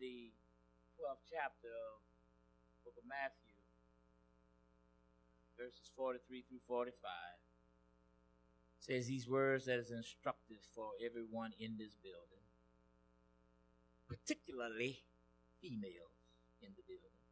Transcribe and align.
the 0.00 0.32
12th 1.00 1.24
chapter 1.28 1.72
of 1.72 2.00
book 2.84 2.94
of 3.00 3.06
Matthew, 3.08 3.56
verses 5.56 5.90
43 5.96 6.44
through 6.48 6.64
45, 6.68 6.92
says 8.78 9.06
these 9.06 9.28
words 9.28 9.66
that 9.66 9.78
is 9.78 9.90
instructive 9.90 10.60
for 10.74 10.90
everyone 11.04 11.52
in 11.58 11.76
this 11.78 11.96
building, 11.96 12.44
particularly 14.08 15.00
females 15.60 16.28
in 16.60 16.68
the 16.76 16.84
building, 16.86 17.24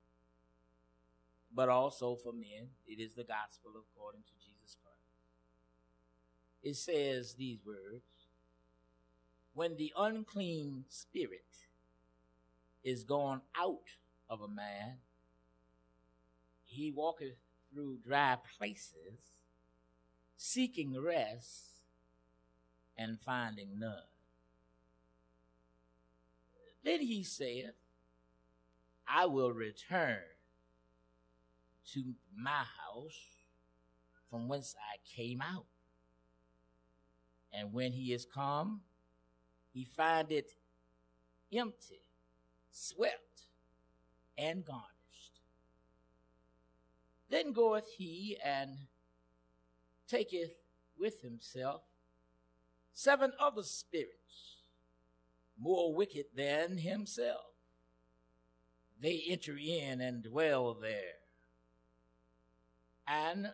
but 1.52 1.68
also 1.68 2.16
for 2.16 2.32
men. 2.32 2.72
It 2.86 3.00
is 3.00 3.14
the 3.14 3.24
gospel 3.24 3.72
according 3.76 4.22
to 4.22 4.34
Jesus 4.40 4.76
Christ. 4.80 5.04
It 6.62 6.76
says 6.76 7.34
these 7.34 7.60
words 7.64 8.04
When 9.52 9.76
the 9.76 9.92
unclean 9.96 10.84
spirit 10.88 11.63
is 12.84 13.02
gone 13.02 13.40
out 13.58 13.88
of 14.28 14.42
a 14.42 14.48
man, 14.48 14.98
he 16.64 16.90
walketh 16.90 17.36
through 17.72 17.98
dry 18.06 18.36
places, 18.58 19.32
seeking 20.36 21.00
rest 21.00 21.80
and 22.96 23.18
finding 23.18 23.78
none. 23.78 24.10
Then 26.84 27.00
he 27.00 27.24
saith, 27.24 27.72
I 29.08 29.26
will 29.26 29.52
return 29.52 30.18
to 31.92 32.14
my 32.36 32.50
house 32.50 33.18
from 34.30 34.48
whence 34.48 34.74
I 34.78 34.98
came 35.16 35.40
out. 35.40 35.66
And 37.52 37.72
when 37.72 37.92
he 37.92 38.12
is 38.12 38.26
come, 38.26 38.80
he 39.72 39.84
find 39.84 40.30
it 40.30 40.52
empty 41.52 42.02
swept 42.74 43.46
and 44.36 44.64
garnished. 44.64 45.40
Then 47.30 47.52
goeth 47.52 47.86
he 47.96 48.36
and 48.44 48.88
taketh 50.08 50.56
with 50.98 51.22
himself 51.22 51.82
seven 52.92 53.32
other 53.40 53.62
spirits, 53.62 54.58
more 55.58 55.94
wicked 55.94 56.26
than 56.34 56.78
himself. 56.78 57.52
They 59.00 59.22
enter 59.28 59.56
in 59.56 60.00
and 60.00 60.24
dwell 60.24 60.74
there. 60.74 61.20
And 63.06 63.52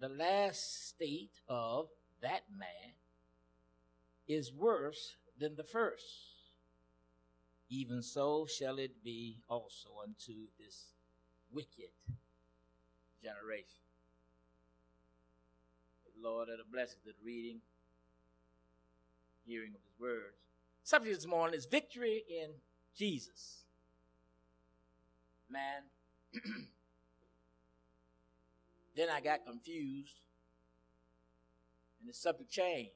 the 0.00 0.08
last 0.08 0.88
state 0.88 1.40
of 1.48 1.88
that 2.22 2.44
man 2.50 2.94
is 4.26 4.52
worse 4.52 5.16
than 5.38 5.56
the 5.56 5.64
first 5.64 6.33
even 7.68 8.02
so 8.02 8.46
shall 8.46 8.78
it 8.78 9.02
be 9.02 9.38
also 9.48 9.88
unto 10.02 10.48
this 10.58 10.94
wicked 11.52 11.90
generation. 13.22 13.80
Lord, 16.22 16.48
that 16.48 16.54
a 16.54 16.70
blessing 16.70 16.98
to 17.04 17.10
the 17.10 17.24
reading, 17.24 17.60
hearing 19.46 19.72
of 19.74 19.80
his 19.82 20.00
words. 20.00 20.38
Subject 20.82 21.14
this 21.14 21.26
morning 21.26 21.54
is 21.54 21.66
victory 21.66 22.24
in 22.30 22.50
Jesus. 22.96 23.64
Man, 25.50 25.82
then 28.96 29.08
I 29.10 29.20
got 29.20 29.44
confused 29.44 30.16
and 32.00 32.08
the 32.08 32.14
subject 32.14 32.50
changed 32.50 32.92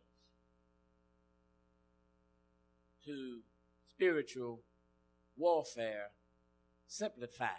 to 3.04 3.40
spiritual 3.98 4.60
warfare 5.36 6.10
simplified. 6.86 7.50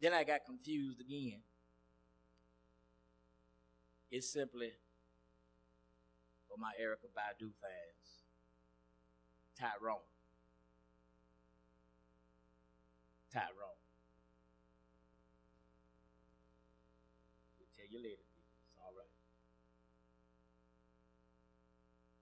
Then 0.00 0.14
I 0.14 0.24
got 0.24 0.46
confused 0.46 1.02
again. 1.02 1.40
It's 4.10 4.32
simply 4.32 4.70
for 6.48 6.56
my 6.58 6.70
Erykah 6.80 7.12
Badu 7.12 7.50
fans, 7.60 8.24
Tyrone. 9.58 9.98
Tyrone. 13.30 13.50
We'll 17.58 17.68
tell 17.76 17.86
you 17.90 18.02
later. 18.02 18.35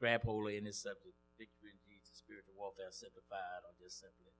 Grab 0.04 0.22
hold 0.22 0.50
in 0.50 0.64
this 0.64 0.82
subject, 0.82 1.16
victory 1.38 1.70
in 1.72 1.78
Jesus, 1.88 2.18
spiritual 2.18 2.52
warfare 2.58 2.90
simplified, 2.90 3.64
or 3.64 3.72
just 3.82 4.00
simply 4.00 4.32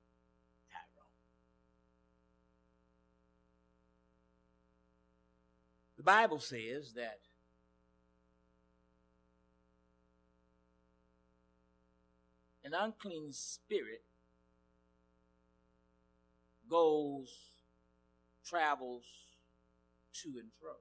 Tyrone. 0.69 1.09
The 5.97 6.03
Bible 6.03 6.39
says 6.39 6.93
that 6.97 7.21
an 12.63 12.75
unclean 12.75 13.33
spirit 13.33 14.05
goes, 16.69 17.35
travels 18.47 19.07
to 20.13 20.29
and 20.39 20.51
fro. 20.61 20.73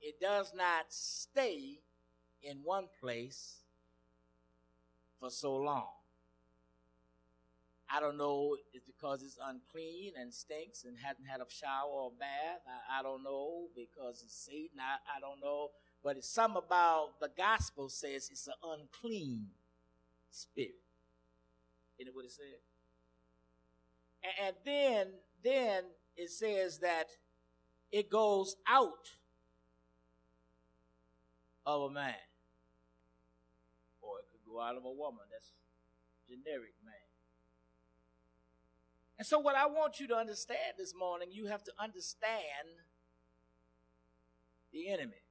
It 0.00 0.20
does 0.20 0.52
not 0.52 0.86
stay 0.88 1.78
in 2.42 2.58
one 2.64 2.86
place 3.00 3.58
for 5.20 5.30
so 5.30 5.56
long. 5.56 5.88
I 7.90 8.00
don't 8.00 8.18
know 8.18 8.56
it's 8.74 8.84
because 8.84 9.22
it's 9.22 9.38
unclean 9.42 10.12
and 10.20 10.32
stinks 10.32 10.84
and 10.84 10.96
hasn't 11.02 11.26
had 11.26 11.40
a 11.40 11.46
shower 11.48 11.90
or 11.90 12.10
bath. 12.18 12.60
I, 12.66 13.00
I 13.00 13.02
don't 13.02 13.22
know 13.22 13.68
because 13.74 14.22
it's 14.22 14.36
Satan. 14.36 14.78
I, 14.78 15.16
I 15.16 15.20
don't 15.20 15.40
know. 15.40 15.68
But 16.04 16.16
it's 16.16 16.28
something 16.28 16.62
about 16.64 17.18
the 17.20 17.30
gospel 17.36 17.88
says 17.88 18.28
it's 18.30 18.46
an 18.46 18.54
unclean 18.62 19.46
spirit. 20.30 20.74
Isn't 21.98 22.08
it 22.08 22.14
what 22.14 22.26
it 22.26 22.32
said? 22.32 22.60
And, 24.22 24.48
and 24.48 24.56
then, 24.64 25.06
then 25.42 25.84
it 26.16 26.30
says 26.30 26.78
that 26.80 27.08
it 27.90 28.10
goes 28.10 28.56
out 28.68 29.12
of 31.64 31.90
a 31.90 31.90
man 31.90 32.14
out 34.60 34.76
of 34.76 34.84
a 34.84 34.90
woman. 34.90 35.24
That's 35.30 35.52
generic 36.28 36.74
man. 36.84 36.94
And 39.18 39.26
so, 39.26 39.38
what 39.38 39.56
I 39.56 39.66
want 39.66 39.98
you 39.98 40.06
to 40.08 40.14
understand 40.14 40.74
this 40.78 40.94
morning, 40.94 41.28
you 41.32 41.46
have 41.46 41.64
to 41.64 41.72
understand 41.78 42.68
the 44.72 44.88
enemy. 44.88 45.22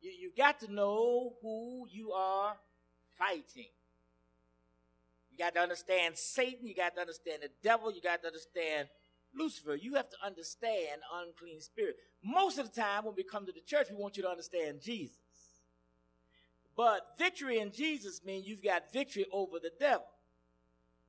You, 0.00 0.10
you 0.10 0.32
got 0.36 0.60
to 0.60 0.72
know 0.72 1.34
who 1.42 1.86
you 1.90 2.12
are 2.12 2.56
fighting. 3.18 3.68
You 5.30 5.38
got 5.38 5.54
to 5.54 5.60
understand 5.60 6.16
Satan. 6.16 6.66
You 6.66 6.74
got 6.74 6.94
to 6.94 7.00
understand 7.00 7.42
the 7.42 7.50
devil. 7.62 7.92
You 7.92 8.00
got 8.00 8.22
to 8.22 8.28
understand 8.28 8.88
Lucifer. 9.36 9.74
You 9.74 9.94
have 9.94 10.08
to 10.10 10.16
understand 10.24 11.02
unclean 11.12 11.60
spirit. 11.60 11.96
Most 12.22 12.58
of 12.58 12.72
the 12.72 12.80
time, 12.80 13.04
when 13.04 13.14
we 13.16 13.24
come 13.24 13.44
to 13.44 13.52
the 13.52 13.60
church, 13.66 13.88
we 13.90 13.96
want 13.96 14.16
you 14.16 14.22
to 14.22 14.30
understand 14.30 14.80
Jesus. 14.80 15.16
But 16.76 17.14
victory 17.18 17.58
in 17.58 17.70
Jesus 17.72 18.20
means 18.24 18.46
you've 18.46 18.64
got 18.64 18.92
victory 18.92 19.26
over 19.32 19.58
the 19.58 19.70
devil. 19.78 20.06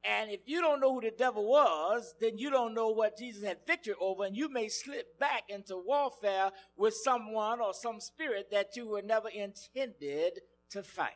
And 0.08 0.30
if 0.30 0.42
you 0.46 0.62
don't 0.62 0.80
know 0.80 0.94
who 0.94 1.02
the 1.02 1.12
devil 1.12 1.48
was, 1.48 2.14
then 2.22 2.38
you 2.38 2.52
don't 2.52 2.76
know 2.76 2.90
what 2.90 3.18
Jesus 3.18 3.44
had 3.44 3.58
victory 3.66 3.96
over, 4.00 4.26
and 4.26 4.38
you 4.38 4.50
may 4.50 4.70
slip 4.70 5.20
back 5.20 5.44
into 5.50 5.78
warfare 5.78 6.52
with 6.78 6.94
someone 6.94 7.60
or 7.60 7.74
some 7.74 8.00
spirit 8.00 8.52
that 8.52 8.76
you 8.76 8.88
were 8.88 9.02
never 9.02 9.30
intended 9.30 10.42
to 10.70 10.84
fight. 10.84 11.14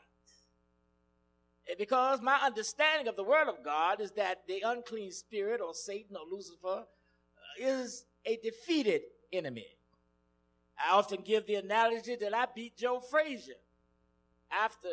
Because 1.78 2.20
my 2.20 2.40
understanding 2.44 3.08
of 3.08 3.16
the 3.16 3.24
Word 3.24 3.48
of 3.48 3.64
God 3.64 4.02
is 4.02 4.12
that 4.14 4.48
the 4.48 4.64
unclean 4.66 5.12
spirit 5.12 5.62
or 5.62 5.76
Satan 5.76 6.16
or 6.16 6.26
Lucifer 6.28 6.84
uh, 6.84 6.84
is 7.60 8.06
a 8.26 8.38
defeated 8.38 9.02
enemy. 9.32 9.68
I 10.84 10.96
often 10.96 11.22
give 11.22 11.46
the 11.46 11.56
analogy 11.56 12.16
that 12.16 12.34
I 12.34 12.48
beat 12.56 12.76
Joe 12.76 13.02
Frazier 13.02 13.54
after 14.52 14.90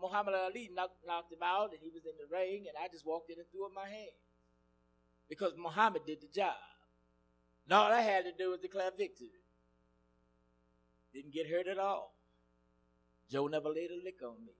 Muhammad 0.00 0.34
Ali 0.34 0.70
knocked, 0.74 1.04
knocked 1.06 1.32
him 1.32 1.42
out 1.42 1.70
and 1.70 1.80
he 1.82 1.90
was 1.90 2.04
in 2.04 2.16
the 2.18 2.34
ring, 2.34 2.66
and 2.68 2.76
I 2.82 2.88
just 2.88 3.06
walked 3.06 3.30
in 3.30 3.38
and 3.38 3.46
threw 3.50 3.66
up 3.66 3.72
my 3.74 3.88
hand 3.88 4.16
because 5.28 5.52
Muhammad 5.56 6.02
did 6.06 6.20
the 6.20 6.28
job. 6.28 6.56
And 7.64 7.72
all 7.74 7.92
I 7.92 8.00
had 8.00 8.24
to 8.24 8.32
do 8.32 8.50
was 8.50 8.60
declare 8.60 8.90
victory. 8.96 9.28
Didn't 11.12 11.32
get 11.32 11.48
hurt 11.48 11.66
at 11.66 11.78
all. 11.78 12.14
Joe 13.30 13.46
never 13.46 13.68
laid 13.68 13.90
a 13.90 14.04
lick 14.04 14.18
on 14.24 14.44
me. 14.44 14.52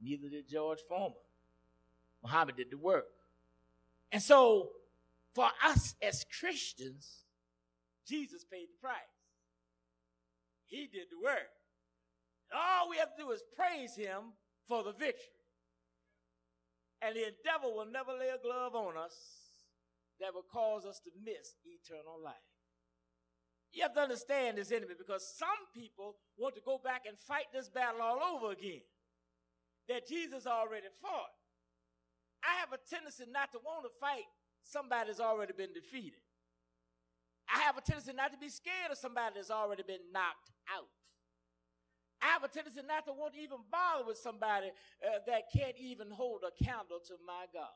Neither 0.00 0.28
did 0.28 0.48
George 0.48 0.80
Foreman. 0.88 1.18
Muhammad 2.22 2.56
did 2.56 2.70
the 2.70 2.76
work. 2.76 3.06
And 4.10 4.22
so, 4.22 4.70
for 5.34 5.48
us 5.64 5.94
as 6.02 6.24
Christians, 6.40 7.24
Jesus 8.06 8.44
paid 8.44 8.66
the 8.68 8.80
price. 8.80 8.96
He 10.66 10.88
did 10.92 11.06
the 11.10 11.22
work. 11.22 11.50
All 12.54 12.88
we 12.88 12.96
have 12.96 13.14
to 13.16 13.22
do 13.22 13.30
is 13.30 13.42
praise 13.56 13.94
him 13.94 14.32
for 14.66 14.82
the 14.82 14.92
victory. 14.92 15.36
And 17.02 17.14
the 17.14 17.32
devil 17.44 17.76
will 17.76 17.86
never 17.86 18.12
lay 18.12 18.28
a 18.28 18.42
glove 18.42 18.74
on 18.74 18.96
us 18.96 19.14
that 20.20 20.34
will 20.34 20.46
cause 20.50 20.84
us 20.84 21.00
to 21.04 21.10
miss 21.22 21.54
eternal 21.64 22.18
life. 22.22 22.34
You 23.72 23.82
have 23.82 23.94
to 23.94 24.00
understand 24.00 24.58
this 24.58 24.72
enemy 24.72 24.94
because 24.98 25.22
some 25.36 25.68
people 25.74 26.16
want 26.36 26.54
to 26.56 26.60
go 26.64 26.80
back 26.82 27.02
and 27.06 27.18
fight 27.18 27.52
this 27.52 27.68
battle 27.68 28.00
all 28.00 28.18
over 28.18 28.52
again 28.52 28.82
that 29.88 30.08
Jesus 30.08 30.46
already 30.46 30.88
fought. 31.00 31.36
I 32.42 32.60
have 32.60 32.72
a 32.72 32.78
tendency 32.88 33.24
not 33.30 33.52
to 33.52 33.58
want 33.64 33.84
to 33.84 33.90
fight 34.00 34.26
somebody 34.62 35.08
that's 35.08 35.20
already 35.20 35.52
been 35.52 35.72
defeated. 35.72 36.20
I 37.48 37.60
have 37.60 37.76
a 37.76 37.80
tendency 37.80 38.12
not 38.12 38.32
to 38.32 38.38
be 38.38 38.48
scared 38.48 38.92
of 38.92 38.98
somebody 38.98 39.34
that's 39.36 39.50
already 39.50 39.82
been 39.82 40.12
knocked 40.12 40.52
out. 40.68 40.88
I 42.22 42.26
have 42.26 42.44
a 42.44 42.48
tendency 42.48 42.80
not 42.86 43.06
to 43.06 43.12
want 43.12 43.34
to 43.34 43.40
even 43.40 43.58
bother 43.70 44.04
with 44.06 44.18
somebody 44.18 44.68
uh, 45.04 45.18
that 45.26 45.52
can't 45.54 45.76
even 45.78 46.10
hold 46.10 46.42
a 46.42 46.64
candle 46.64 46.98
to 47.06 47.14
my 47.26 47.46
God. 47.52 47.68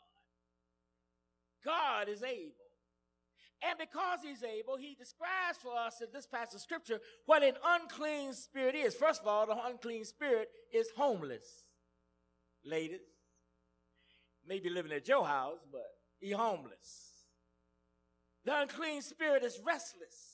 God 1.65 2.09
is 2.09 2.23
able. 2.23 2.55
And 3.63 3.79
because 3.79 4.19
he's 4.25 4.43
able, 4.43 4.77
he 4.77 4.97
describes 4.97 5.59
for 5.63 5.77
us 5.77 6.01
in 6.01 6.09
this 6.13 6.27
passage 6.27 6.57
of 6.57 6.61
scripture 6.61 6.99
what 7.27 7.45
an 7.45 7.55
unclean 7.65 8.33
spirit 8.33 8.75
is. 8.75 8.95
First 8.95 9.21
of 9.21 9.29
all, 9.29 9.47
the 9.47 9.57
unclean 9.65 10.05
spirit 10.05 10.49
is 10.73 10.89
homeless. 10.97 11.65
Ladies, 12.65 13.01
maybe 14.47 14.69
living 14.69 14.93
at 14.93 15.07
your 15.07 15.25
house, 15.25 15.61
but 15.71 15.87
he 16.19 16.33
homeless. 16.33 17.13
The 18.45 18.63
unclean 18.63 19.03
spirit 19.03 19.45
is 19.45 19.61
restless. 19.65 20.32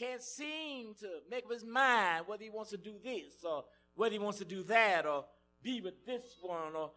Can't 0.00 0.22
seem 0.22 0.94
to 1.00 1.08
make 1.30 1.44
up 1.44 1.52
his 1.52 1.62
mind 1.62 2.24
whether 2.26 2.42
he 2.42 2.48
wants 2.48 2.70
to 2.70 2.78
do 2.78 2.94
this 3.04 3.44
or 3.44 3.66
whether 3.94 4.14
he 4.14 4.18
wants 4.18 4.38
to 4.38 4.46
do 4.46 4.62
that 4.62 5.04
or 5.04 5.26
be 5.62 5.82
with 5.82 6.06
this 6.06 6.22
one 6.40 6.74
or 6.74 6.92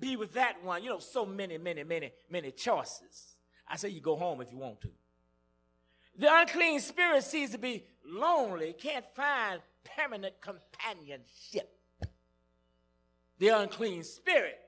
be 0.00 0.16
with 0.16 0.32
that 0.32 0.64
one. 0.64 0.82
You 0.82 0.88
know, 0.88 0.98
so 0.98 1.26
many, 1.26 1.58
many, 1.58 1.84
many, 1.84 2.12
many 2.30 2.50
choices. 2.52 3.36
I 3.68 3.76
say 3.76 3.90
you 3.90 4.00
go 4.00 4.16
home 4.16 4.40
if 4.40 4.50
you 4.50 4.56
want 4.56 4.80
to. 4.80 4.88
The 6.16 6.34
unclean 6.34 6.80
spirit 6.80 7.24
seems 7.24 7.50
to 7.50 7.58
be 7.58 7.84
lonely, 8.06 8.72
can't 8.72 9.04
find 9.14 9.60
permanent 9.94 10.36
companionship. 10.40 11.70
The 13.38 13.48
unclean 13.48 14.02
spirit, 14.02 14.58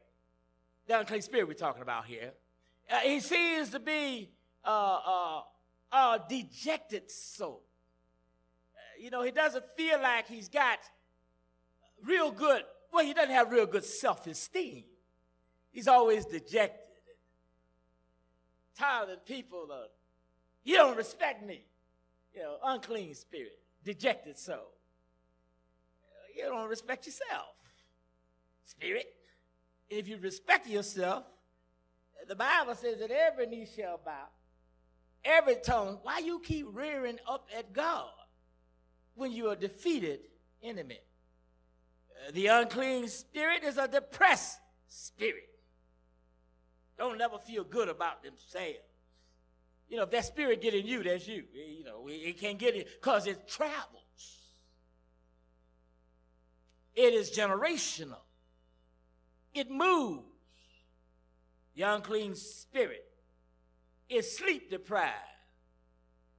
the 0.87 1.01
unclean 1.01 1.23
spirit 1.23 1.49
we're 1.49 1.55
talking 1.55 1.81
about 1.81 2.05
here, 2.05 2.33
uh, 2.91 2.99
he 2.99 3.21
seems 3.21 3.71
to 3.71 3.81
be 3.81 4.29
uh, 4.63 4.99
uh, 5.07 5.41
a 5.91 6.21
dejected 6.29 7.11
soul. 7.11 7.63
You 8.99 9.11
know, 9.11 9.23
he 9.23 9.31
doesn't 9.31 9.65
feel 9.77 10.01
like 10.01 10.27
he's 10.27 10.49
got 10.49 10.79
real 12.05 12.31
good, 12.31 12.63
well, 12.93 13.05
he 13.05 13.15
doesn't 13.15 13.31
have 13.31 13.51
real 13.51 13.67
good 13.67 13.85
self 13.85 14.27
esteem. 14.27 14.85
He's 15.71 15.89
always 15.89 16.25
dejected. 16.25 16.85
Tired 18.77 19.11
of 19.11 19.27
people, 19.27 19.69
uh, 19.73 19.87
you 20.65 20.77
don't 20.77 20.97
respect 20.97 21.45
me. 21.45 21.65
You 22.35 22.43
know, 22.43 22.57
unclean 22.65 23.15
spirit, 23.15 23.59
dejected 23.85 24.39
soul. 24.39 24.73
You 26.37 26.45
don't 26.45 26.69
respect 26.69 27.07
yourself. 27.07 27.55
Spirit, 28.65 29.07
if 29.91 30.07
you 30.09 30.19
respect 30.19 30.69
yourself, 30.69 31.25
the 32.29 32.37
Bible 32.37 32.75
says 32.75 33.01
that 33.01 33.11
every 33.11 33.47
knee 33.47 33.67
shall 33.67 34.01
bow, 34.05 34.29
every 35.25 35.57
tongue. 35.57 35.99
Why 36.03 36.19
you 36.19 36.41
keep 36.41 36.67
rearing 36.71 37.19
up 37.27 37.49
at 37.57 37.73
God 37.73 38.11
when 39.19 39.33
you 39.33 39.49
are 39.49 39.57
defeated 39.57 40.21
enemy? 40.63 41.01
Uh, 42.11 42.31
the 42.33 42.47
unclean 42.47 43.09
spirit 43.09 43.63
is 43.65 43.77
a 43.77 43.87
depressed 43.87 44.59
spirit 44.89 45.49
don't 46.99 47.17
never 47.17 47.39
feel 47.39 47.65
good 47.65 47.89
about 47.89 48.23
themselves. 48.23 48.77
You 49.89 49.97
know, 49.97 50.03
if 50.03 50.11
that 50.11 50.25
spirit 50.25 50.61
get 50.61 50.75
in 50.75 50.87
you, 50.87 51.03
that's 51.03 51.27
you. 51.27 51.45
You 51.55 51.85
know, 51.85 52.07
it 52.09 52.39
can't 52.39 52.59
get 52.59 52.75
it 52.75 52.89
because 53.01 53.27
it 53.27 53.49
travels. 53.49 54.03
It 56.95 57.15
is 57.15 57.31
generational. 57.31 58.19
It 59.55 59.71
moves. 59.71 60.25
The 61.77 61.83
unclean 61.83 62.35
spirit 62.35 63.07
is 64.09 64.37
sleep 64.37 64.69
deprived, 64.69 65.15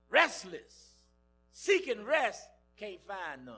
restless, 0.10 0.96
seeking 1.54 2.04
rest, 2.04 2.46
can't 2.80 3.02
find 3.02 3.46
none. 3.46 3.56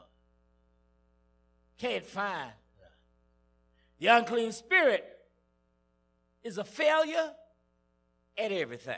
Can't 1.78 2.06
find 2.06 2.52
none. 2.80 2.90
The 4.00 4.08
unclean 4.08 4.52
spirit 4.52 5.06
is 6.44 6.58
a 6.58 6.64
failure 6.64 7.32
at 8.38 8.52
everything. 8.52 8.96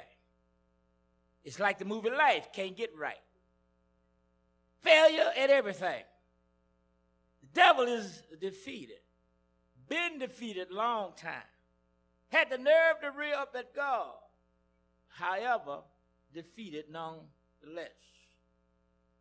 It's 1.43 1.59
like 1.59 1.77
the 1.77 1.85
movie 1.85 2.09
Life, 2.09 2.49
can't 2.53 2.75
get 2.75 2.91
right. 2.97 3.17
Failure 4.81 5.31
at 5.37 5.49
everything. 5.49 6.03
The 7.41 7.47
devil 7.53 7.85
is 7.85 8.23
defeated, 8.39 8.99
been 9.89 10.19
defeated 10.19 10.71
long 10.71 11.13
time, 11.17 11.49
had 12.29 12.49
the 12.49 12.57
nerve 12.57 13.01
to 13.01 13.11
rear 13.11 13.35
up 13.35 13.55
at 13.57 13.75
God. 13.75 14.15
However, 15.09 15.81
defeated 16.33 16.85
nonetheless. 16.89 17.91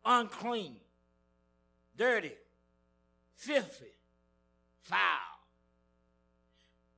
Unclean, 0.05 0.77
dirty, 1.97 2.33
filthy, 3.35 3.85
foul. 4.81 4.99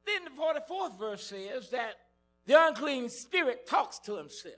Then 0.05 0.25
the 0.25 0.31
44th 0.31 0.99
verse 0.99 1.23
says 1.25 1.69
that 1.69 1.95
the 2.45 2.67
unclean 2.67 3.09
spirit 3.09 3.67
talks 3.67 3.99
to 3.99 4.17
himself. 4.17 4.55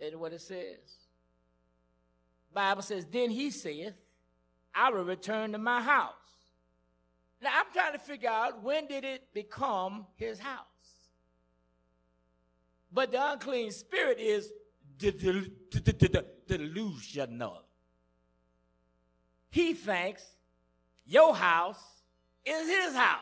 And 0.00 0.20
what 0.20 0.32
it 0.32 0.40
says? 0.40 0.78
Bible 2.52 2.82
says, 2.82 3.06
Then 3.06 3.30
he 3.30 3.50
saith, 3.50 3.94
I 4.74 4.90
will 4.90 5.04
return 5.04 5.52
to 5.52 5.58
my 5.58 5.80
house. 5.82 6.12
Now 7.42 7.50
I'm 7.54 7.72
trying 7.72 7.92
to 7.92 7.98
figure 7.98 8.30
out 8.30 8.62
when 8.62 8.86
did 8.86 9.04
it 9.04 9.32
become 9.34 10.06
his 10.16 10.38
house? 10.38 10.64
But 12.92 13.10
the 13.10 13.32
unclean 13.32 13.72
spirit 13.72 14.18
is 14.20 14.52
delusional. 16.46 17.64
He 19.54 19.72
thinks 19.72 20.24
your 21.06 21.32
house 21.32 21.80
is 22.44 22.68
his 22.68 22.92
house. 22.92 23.20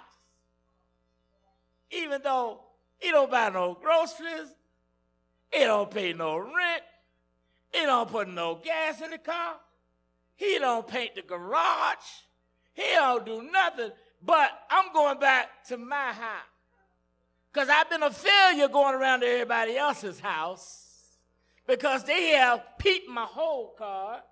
Even 1.90 2.22
though 2.24 2.62
he 2.98 3.10
don't 3.10 3.30
buy 3.30 3.50
no 3.50 3.74
groceries, 3.78 4.48
he 5.52 5.64
don't 5.64 5.90
pay 5.90 6.14
no 6.14 6.38
rent, 6.38 6.82
he 7.70 7.82
don't 7.82 8.08
put 8.08 8.30
no 8.30 8.54
gas 8.54 9.02
in 9.02 9.10
the 9.10 9.18
car, 9.18 9.56
he 10.34 10.58
don't 10.58 10.88
paint 10.88 11.16
the 11.16 11.20
garage, 11.20 11.98
he 12.72 12.94
don't 12.94 13.26
do 13.26 13.42
nothing. 13.52 13.90
But 14.22 14.52
I'm 14.70 14.90
going 14.94 15.18
back 15.18 15.66
to 15.66 15.76
my 15.76 16.14
house. 16.14 16.46
Because 17.52 17.68
I've 17.68 17.90
been 17.90 18.04
a 18.04 18.10
failure 18.10 18.68
going 18.68 18.94
around 18.94 19.20
to 19.20 19.26
everybody 19.26 19.76
else's 19.76 20.18
house 20.18 21.18
because 21.66 22.04
they 22.04 22.28
have 22.30 22.64
peeped 22.78 23.06
my 23.06 23.26
whole 23.26 23.74
car 23.76 24.22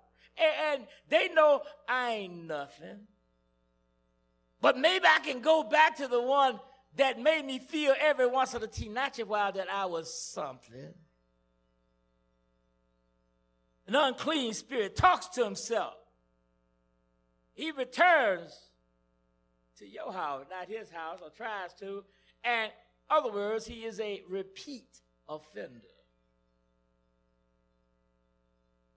and, 0.41 0.87
they 1.09 1.29
know 1.29 1.61
I 1.87 2.11
ain't 2.11 2.47
nothing. 2.47 3.07
But 4.61 4.77
maybe 4.77 5.05
I 5.05 5.19
can 5.19 5.41
go 5.41 5.63
back 5.63 5.97
to 5.97 6.07
the 6.07 6.21
one 6.21 6.59
that 6.97 7.19
made 7.19 7.45
me 7.45 7.59
feel 7.59 7.93
every 7.99 8.27
once 8.27 8.53
in 8.53 8.61
a 8.61 8.67
teeny 8.67 9.23
while 9.23 9.51
that 9.51 9.67
I 9.71 9.85
was 9.85 10.13
something. 10.13 10.93
An 13.87 13.95
unclean 13.95 14.53
spirit 14.53 14.95
talks 14.95 15.27
to 15.29 15.43
himself. 15.43 15.95
He 17.53 17.71
returns 17.71 18.57
to 19.79 19.87
your 19.87 20.13
house, 20.13 20.45
not 20.49 20.69
his 20.69 20.89
house, 20.89 21.19
or 21.21 21.29
tries 21.29 21.73
to. 21.79 22.03
And 22.43 22.71
other 23.09 23.31
words, 23.31 23.65
he 23.65 23.83
is 23.83 23.99
a 23.99 24.21
repeat 24.29 25.01
offender. 25.27 25.81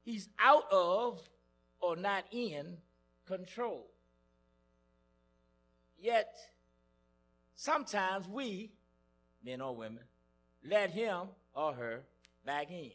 He's 0.05 0.29
out 0.39 0.71
of 0.71 1.23
or 1.85 1.97
not 1.97 2.25
in 2.31 2.79
control. 3.26 3.87
Yet, 5.99 6.35
sometimes 7.55 8.26
we, 8.26 8.73
men 9.45 9.61
or 9.61 9.76
women, 9.76 10.05
let 10.67 10.91
him 10.91 11.29
or 11.55 11.75
her 11.75 12.03
back 12.45 12.71
in. 12.71 12.91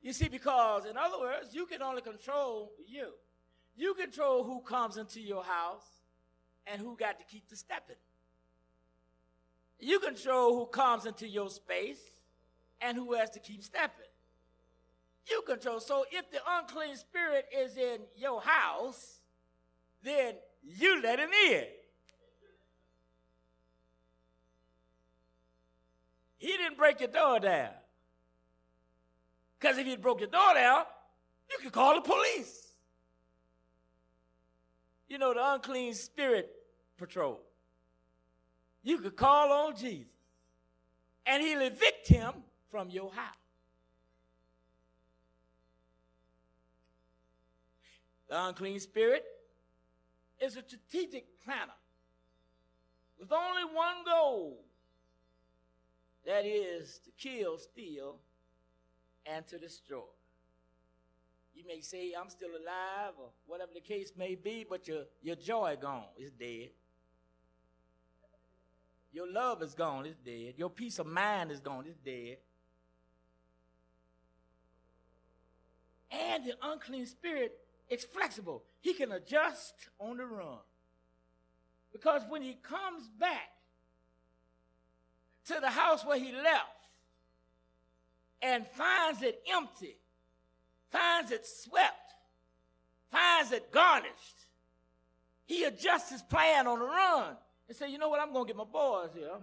You 0.00 0.12
see, 0.12 0.28
because 0.28 0.84
in 0.84 0.96
other 0.96 1.18
words, 1.18 1.48
you 1.52 1.66
can 1.66 1.82
only 1.82 2.02
control 2.02 2.72
you. 2.86 3.08
You 3.76 3.94
control 3.94 4.44
who 4.44 4.60
comes 4.60 4.96
into 4.96 5.20
your 5.20 5.42
house 5.42 5.86
and 6.66 6.80
who 6.80 6.96
got 6.96 7.18
to 7.18 7.24
keep 7.24 7.48
the 7.48 7.56
stepping. 7.56 7.96
You 9.80 9.98
control 9.98 10.54
who 10.56 10.66
comes 10.66 11.06
into 11.06 11.28
your 11.28 11.50
space 11.50 12.00
and 12.80 12.96
who 12.96 13.14
has 13.14 13.30
to 13.30 13.40
keep 13.40 13.62
stepping. 13.62 14.07
You 15.30 15.42
control. 15.42 15.80
So 15.80 16.04
if 16.10 16.30
the 16.30 16.38
unclean 16.46 16.96
spirit 16.96 17.46
is 17.56 17.76
in 17.76 17.98
your 18.16 18.40
house, 18.40 19.18
then 20.02 20.34
you 20.62 21.02
let 21.02 21.18
him 21.18 21.30
in. 21.50 21.64
He 26.38 26.48
didn't 26.48 26.76
break 26.76 27.00
your 27.00 27.10
door 27.10 27.40
down. 27.40 27.70
Because 29.58 29.76
if 29.76 29.86
he 29.86 29.96
broke 29.96 30.20
your 30.20 30.30
door 30.30 30.54
down, 30.54 30.84
you 31.50 31.58
could 31.62 31.72
call 31.72 31.96
the 31.96 32.00
police. 32.00 32.68
You 35.08 35.18
know, 35.18 35.34
the 35.34 35.54
unclean 35.54 35.94
spirit 35.94 36.48
patrol. 36.96 37.40
You 38.82 38.98
could 38.98 39.16
call 39.16 39.50
on 39.52 39.76
Jesus, 39.76 40.06
and 41.26 41.42
he'll 41.42 41.62
evict 41.62 42.08
him 42.08 42.32
from 42.70 42.90
your 42.90 43.10
house. 43.10 43.34
The 48.28 48.46
unclean 48.46 48.78
spirit 48.80 49.24
is 50.40 50.56
a 50.56 50.62
strategic 50.62 51.42
planner 51.44 51.72
with 53.18 53.32
only 53.32 53.64
one 53.64 54.04
goal 54.04 54.64
that 56.26 56.44
is 56.44 57.00
to 57.04 57.10
kill, 57.18 57.58
steal, 57.58 58.16
and 59.26 59.46
to 59.46 59.58
destroy. 59.58 60.02
You 61.54 61.64
may 61.66 61.80
say, 61.80 62.12
I'm 62.18 62.28
still 62.30 62.50
alive, 62.50 63.14
or 63.18 63.30
whatever 63.46 63.72
the 63.74 63.80
case 63.80 64.12
may 64.16 64.34
be, 64.34 64.64
but 64.68 64.86
your, 64.86 65.04
your 65.22 65.36
joy 65.36 65.76
gone, 65.80 66.04
it's 66.16 66.30
dead. 66.30 66.70
Your 69.10 69.30
love 69.32 69.62
is 69.62 69.74
gone, 69.74 70.06
it's 70.06 70.18
dead. 70.18 70.54
Your 70.56 70.70
peace 70.70 70.98
of 70.98 71.06
mind 71.06 71.50
is 71.50 71.60
gone, 71.60 71.84
it's 71.88 71.98
dead. 71.98 72.36
And 76.10 76.44
the 76.44 76.54
unclean 76.62 77.06
spirit 77.06 77.58
is 77.88 78.04
flexible. 78.04 78.64
He 78.80 78.94
can 78.94 79.12
adjust 79.12 79.74
on 79.98 80.16
the 80.18 80.26
run. 80.26 80.58
Because 81.92 82.22
when 82.28 82.42
he 82.42 82.54
comes 82.54 83.08
back 83.18 83.50
to 85.46 85.58
the 85.60 85.70
house 85.70 86.04
where 86.04 86.18
he 86.18 86.32
left 86.32 86.88
and 88.42 88.66
finds 88.66 89.22
it 89.22 89.40
empty, 89.52 89.96
finds 90.90 91.32
it 91.32 91.46
swept, 91.46 92.14
finds 93.10 93.52
it 93.52 93.72
garnished, 93.72 94.46
he 95.46 95.64
adjusts 95.64 96.10
his 96.10 96.22
plan 96.22 96.66
on 96.66 96.78
the 96.78 96.84
run 96.84 97.36
and 97.68 97.76
say, 97.76 97.90
you 97.90 97.98
know 97.98 98.10
what, 98.10 98.20
I'm 98.20 98.32
going 98.32 98.46
to 98.46 98.48
get 98.48 98.56
my 98.56 98.64
boys 98.64 99.10
here. 99.14 99.38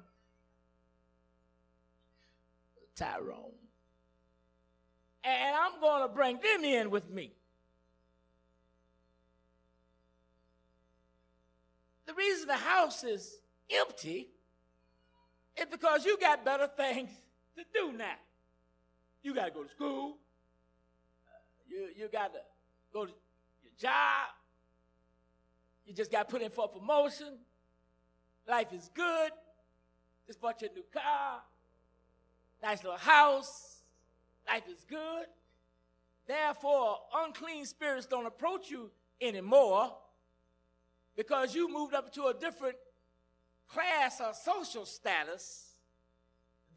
Tyrone. 2.95 3.51
And 5.23 5.55
I'm 5.55 5.81
going 5.81 6.07
to 6.07 6.13
bring 6.13 6.37
them 6.37 6.63
in 6.63 6.91
with 6.91 7.09
me. 7.09 7.33
The 12.05 12.13
reason 12.13 12.47
the 12.47 12.55
house 12.55 13.03
is 13.03 13.37
empty 13.69 14.29
is 15.57 15.65
because 15.71 16.05
you 16.05 16.17
got 16.19 16.45
better 16.45 16.67
things 16.67 17.09
to 17.57 17.63
do 17.73 17.91
now. 17.97 18.15
You 19.23 19.33
got 19.33 19.45
to 19.45 19.51
go 19.51 19.63
to 19.63 19.69
school. 19.69 20.17
You, 21.67 21.87
you 21.97 22.07
got 22.11 22.33
to 22.33 22.39
go 22.93 23.05
to 23.05 23.11
your 23.63 23.73
job. 23.79 24.29
You 25.85 25.93
just 25.93 26.11
got 26.11 26.29
put 26.29 26.41
in 26.41 26.51
for 26.51 26.65
a 26.65 26.67
promotion. 26.67 27.37
Life 28.47 28.71
is 28.73 28.89
good. 28.93 29.31
Just 30.27 30.39
bought 30.39 30.61
your 30.61 30.71
new 30.75 30.85
car. 30.93 31.41
Nice 32.61 32.83
little 32.83 32.99
house. 32.99 33.81
Life 34.47 34.63
is 34.71 34.85
good. 34.87 35.25
Therefore, 36.27 36.97
unclean 37.15 37.65
spirits 37.65 38.05
don't 38.05 38.25
approach 38.25 38.69
you 38.69 38.91
anymore 39.21 39.91
because 41.15 41.55
you 41.55 41.71
moved 41.71 41.93
up 41.93 42.13
to 42.13 42.25
a 42.25 42.33
different 42.33 42.75
class 43.67 44.21
or 44.21 44.33
social 44.33 44.85
status 44.85 45.71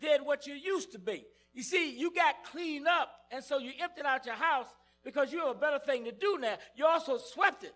than 0.01 0.25
what 0.25 0.47
you 0.47 0.55
used 0.55 0.93
to 0.93 0.99
be. 0.99 1.25
You 1.53 1.63
see, 1.63 1.99
you 1.99 2.13
got 2.15 2.45
cleaned 2.45 2.87
up, 2.87 3.11
and 3.33 3.43
so 3.43 3.59
you 3.59 3.73
emptied 3.81 4.07
out 4.07 4.27
your 4.27 4.35
house 4.35 4.69
because 5.05 5.33
you 5.33 5.39
have 5.41 5.49
a 5.49 5.59
better 5.59 5.79
thing 5.79 6.05
to 6.05 6.13
do 6.13 6.39
now. 6.41 6.57
You 6.77 6.87
also 6.87 7.19
swept 7.19 7.65
it. 7.65 7.75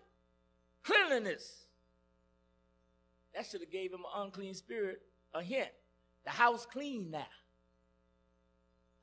Cleanliness. 0.83 1.65
That 3.35 3.45
should 3.45 3.61
have 3.61 3.71
gave 3.71 3.91
him 3.91 4.01
an 4.01 4.23
unclean 4.23 4.53
spirit 4.53 5.01
a 5.33 5.41
hint. 5.41 5.69
The 6.23 6.29
house 6.29 6.65
clean 6.65 7.11
now. 7.11 7.25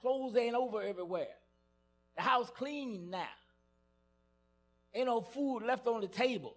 Clothes 0.01 0.37
ain't 0.37 0.55
over 0.55 0.81
everywhere. 0.83 1.35
The 2.17 2.23
house 2.23 2.51
clean 2.55 3.11
now. 3.11 3.25
Ain't 4.95 5.07
no 5.07 5.21
food 5.21 5.61
left 5.61 5.87
on 5.87 6.01
the 6.01 6.09
tables. 6.09 6.57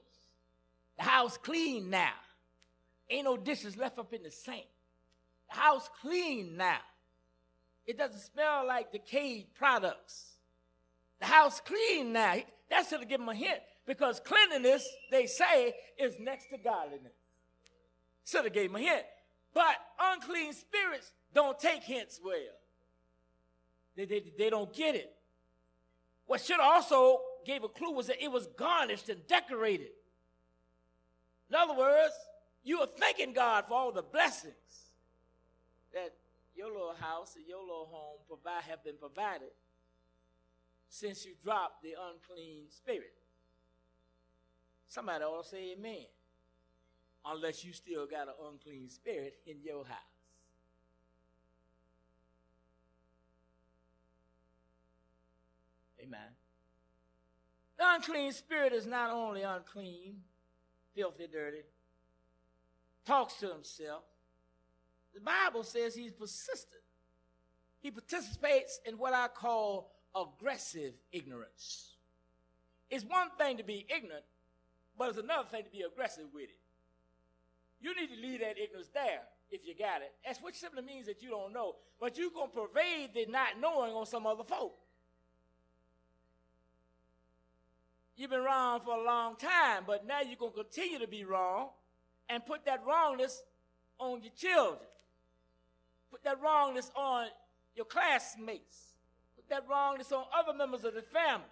House 1.03 1.37
clean 1.37 1.89
now. 1.89 2.13
Ain't 3.09 3.25
no 3.25 3.37
dishes 3.37 3.77
left 3.77 3.99
up 3.99 4.13
in 4.13 4.23
the 4.23 4.31
sink. 4.31 4.65
The 5.49 5.55
house 5.55 5.89
clean 6.01 6.57
now. 6.57 6.79
It 7.85 7.97
doesn't 7.97 8.19
smell 8.19 8.65
like 8.65 8.91
decayed 8.91 9.53
products. 9.53 10.31
The 11.19 11.25
house 11.25 11.61
clean 11.61 12.13
now. 12.13 12.37
That 12.69 12.87
should 12.87 13.01
have 13.01 13.09
given 13.09 13.27
him 13.27 13.35
a 13.35 13.35
hint 13.35 13.59
because 13.85 14.19
cleanliness, 14.21 14.87
they 15.11 15.27
say, 15.27 15.73
is 15.99 16.15
next 16.19 16.49
to 16.49 16.57
godliness. 16.57 17.13
Should 18.25 18.45
have 18.45 18.53
gave 18.53 18.69
him 18.69 18.77
a 18.77 18.79
hint. 18.79 19.03
But 19.53 19.75
unclean 19.99 20.53
spirits 20.53 21.11
don't 21.33 21.59
take 21.59 21.83
hints 21.83 22.19
well. 22.23 22.35
They, 23.95 24.05
they, 24.05 24.23
they 24.37 24.49
don't 24.49 24.73
get 24.73 24.95
it. 24.95 25.13
What 26.25 26.41
should 26.41 26.59
also 26.59 27.19
gave 27.45 27.63
a 27.63 27.69
clue 27.69 27.91
was 27.91 28.07
that 28.07 28.23
it 28.23 28.31
was 28.31 28.47
garnished 28.57 29.09
and 29.09 29.27
decorated. 29.27 29.89
In 31.49 31.55
other 31.55 31.77
words, 31.77 32.13
you 32.63 32.79
are 32.79 32.87
thanking 32.99 33.33
God 33.33 33.65
for 33.67 33.73
all 33.73 33.91
the 33.91 34.01
blessings 34.01 34.53
that 35.93 36.13
your 36.55 36.67
little 36.67 36.95
house 36.99 37.35
and 37.35 37.45
your 37.47 37.61
little 37.61 37.87
home 37.91 38.19
provide, 38.27 38.63
have 38.63 38.83
been 38.83 38.97
provided 38.97 39.49
since 40.89 41.25
you 41.25 41.33
dropped 41.43 41.81
the 41.83 41.95
unclean 42.11 42.65
spirit. 42.69 43.13
Somebody 44.87 45.23
ought 45.23 45.43
to 45.43 45.49
say 45.49 45.73
amen. 45.77 46.05
Unless 47.25 47.63
you 47.63 47.73
still 47.73 48.05
got 48.05 48.27
an 48.27 48.33
unclean 48.51 48.89
spirit 48.89 49.35
in 49.47 49.57
your 49.63 49.85
house. 49.85 49.97
Amen. 56.01 56.19
The 57.77 57.83
unclean 57.87 58.31
spirit 58.33 58.73
is 58.73 58.85
not 58.85 59.09
only 59.09 59.41
unclean, 59.41 60.17
filthy, 60.95 61.27
dirty, 61.31 61.61
talks 63.05 63.35
to 63.35 63.47
himself. 63.47 64.03
The 65.13 65.21
Bible 65.21 65.63
says 65.63 65.95
he's 65.95 66.11
persistent. 66.11 66.81
He 67.81 67.91
participates 67.91 68.79
in 68.85 68.97
what 68.97 69.13
I 69.13 69.27
call 69.27 69.91
aggressive 70.15 70.93
ignorance. 71.11 71.95
It's 72.89 73.03
one 73.03 73.29
thing 73.37 73.57
to 73.57 73.63
be 73.63 73.85
ignorant, 73.89 74.23
but 74.97 75.09
it's 75.09 75.17
another 75.17 75.47
thing 75.47 75.63
to 75.63 75.69
be 75.69 75.81
aggressive 75.81 76.25
with 76.33 76.45
it. 76.45 76.59
You 77.81 77.93
need 77.99 78.15
to 78.15 78.21
leave 78.21 78.39
that 78.39 78.57
ignorance 78.57 78.89
there 78.93 79.21
if 79.51 79.65
you 79.67 79.75
got 79.75 80.01
it. 80.01 80.13
That's 80.25 80.41
which 80.41 80.55
simply 80.55 80.83
means 80.83 81.05
that 81.07 81.21
you 81.21 81.29
don't 81.29 81.53
know. 81.53 81.75
But 81.99 82.17
you're 82.17 82.31
going 82.31 82.49
to 82.49 82.55
pervade 82.55 83.13
the 83.13 83.25
not 83.29 83.59
knowing 83.59 83.93
on 83.93 84.05
some 84.05 84.25
other 84.25 84.43
folk. 84.43 84.75
You've 88.15 88.29
been 88.29 88.43
wrong 88.43 88.79
for 88.81 88.95
a 88.95 89.03
long 89.03 89.35
time, 89.35 89.83
but 89.87 90.05
now 90.05 90.21
you're 90.21 90.35
going 90.35 90.51
to 90.51 90.63
continue 90.63 90.99
to 90.99 91.07
be 91.07 91.23
wrong 91.23 91.69
and 92.29 92.45
put 92.45 92.65
that 92.65 92.85
wrongness 92.85 93.41
on 93.97 94.21
your 94.21 94.31
children. 94.37 94.87
Put 96.11 96.23
that 96.23 96.39
wrongness 96.41 96.91
on 96.95 97.27
your 97.75 97.85
classmates. 97.85 98.93
Put 99.35 99.49
that 99.49 99.67
wrongness 99.67 100.11
on 100.11 100.25
other 100.37 100.55
members 100.55 100.83
of 100.83 100.93
the 100.93 101.01
family. 101.01 101.45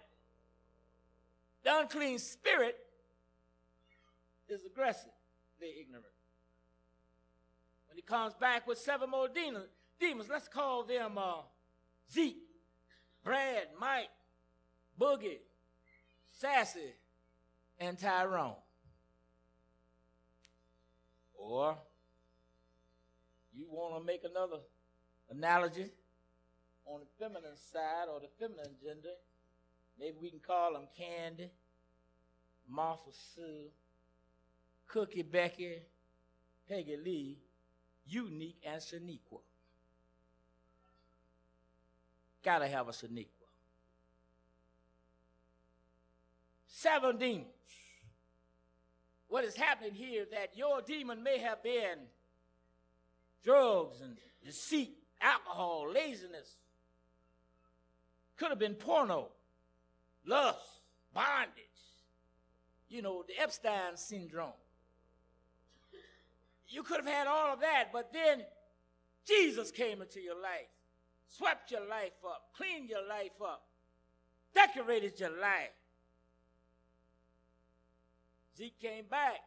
The 1.64 1.78
unclean 1.78 2.18
spirit 2.18 2.76
is 4.48 4.64
aggressive, 4.64 5.10
they're 5.60 5.68
ignorant. 5.80 6.06
When 7.88 7.96
he 7.96 8.02
comes 8.02 8.34
back 8.34 8.66
with 8.66 8.78
seven 8.78 9.10
more 9.10 9.28
demons, 9.28 9.66
demons 10.00 10.28
let's 10.30 10.48
call 10.48 10.84
them 10.84 11.18
uh, 11.18 11.42
Zeke, 12.12 12.42
Brad, 13.24 13.68
Mike, 13.80 14.08
Boogie, 15.00 15.38
Sassy, 16.42 16.92
and 17.78 17.96
Tyrone. 17.96 18.56
Or 21.34 21.76
you 23.54 23.66
want 23.70 24.00
to 24.00 24.04
make 24.04 24.22
another 24.24 24.60
analogy 25.30 25.86
on 26.84 27.00
the 27.00 27.06
feminine 27.16 27.56
side 27.72 28.08
or 28.12 28.18
the 28.18 28.26
feminine 28.40 28.74
gender, 28.82 29.14
maybe 30.00 30.16
we 30.20 30.30
can 30.30 30.40
call 30.40 30.72
them 30.72 30.88
Candy, 30.96 31.48
Martha 32.68 33.12
Sue, 33.12 33.70
Cookie 34.88 35.22
Becky, 35.22 35.82
Peggy 36.68 36.96
Lee, 36.96 37.38
Unique, 38.04 38.58
and 38.66 38.82
Shaniqua. 38.82 39.42
Gotta 42.44 42.66
have 42.66 42.88
a 42.88 42.92
Shaniqua. 42.92 43.41
Seven 46.82 47.16
demons. 47.16 47.46
What 49.28 49.44
is 49.44 49.54
happening 49.54 49.94
here 49.94 50.26
that 50.32 50.56
your 50.56 50.82
demon 50.82 51.22
may 51.22 51.38
have 51.38 51.62
been 51.62 51.98
drugs 53.44 54.00
and 54.02 54.16
deceit, 54.44 54.96
alcohol, 55.20 55.90
laziness. 55.92 56.56
Could 58.36 58.50
have 58.50 58.58
been 58.58 58.74
porno, 58.74 59.28
lust, 60.26 60.80
bondage. 61.14 61.62
You 62.88 63.02
know, 63.02 63.24
the 63.26 63.40
Epstein 63.40 63.96
syndrome. 63.96 64.52
You 66.68 66.82
could 66.82 66.96
have 66.96 67.06
had 67.06 67.26
all 67.26 67.54
of 67.54 67.60
that, 67.60 67.90
but 67.92 68.12
then 68.12 68.42
Jesus 69.26 69.70
came 69.70 70.02
into 70.02 70.20
your 70.20 70.34
life, 70.34 70.68
swept 71.28 71.70
your 71.70 71.86
life 71.88 72.12
up, 72.26 72.48
cleaned 72.56 72.90
your 72.90 73.06
life 73.06 73.40
up, 73.42 73.62
decorated 74.54 75.18
your 75.20 75.30
life. 75.30 75.70
Zeke 78.56 78.78
came 78.80 79.04
back. 79.10 79.40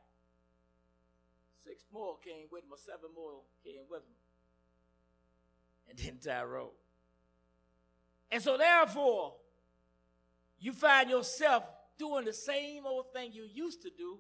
Six 1.64 1.84
more 1.92 2.18
came 2.24 2.48
with 2.52 2.64
him, 2.64 2.72
or 2.72 2.78
seven 2.78 3.10
more 3.16 3.42
came 3.64 3.84
with 3.90 4.02
him. 4.02 4.16
And 5.90 5.98
then 5.98 6.18
Tyrone. 6.24 6.70
And 8.32 8.42
so, 8.42 8.58
therefore, 8.58 9.36
you 10.60 10.74
find 10.74 11.10
yourself 11.10 11.64
doing 11.98 12.26
the 12.26 12.34
same 12.34 12.86
old 12.86 13.14
thing 13.14 13.32
you 13.34 13.48
used 13.52 13.82
to 13.84 13.90
do 13.96 14.20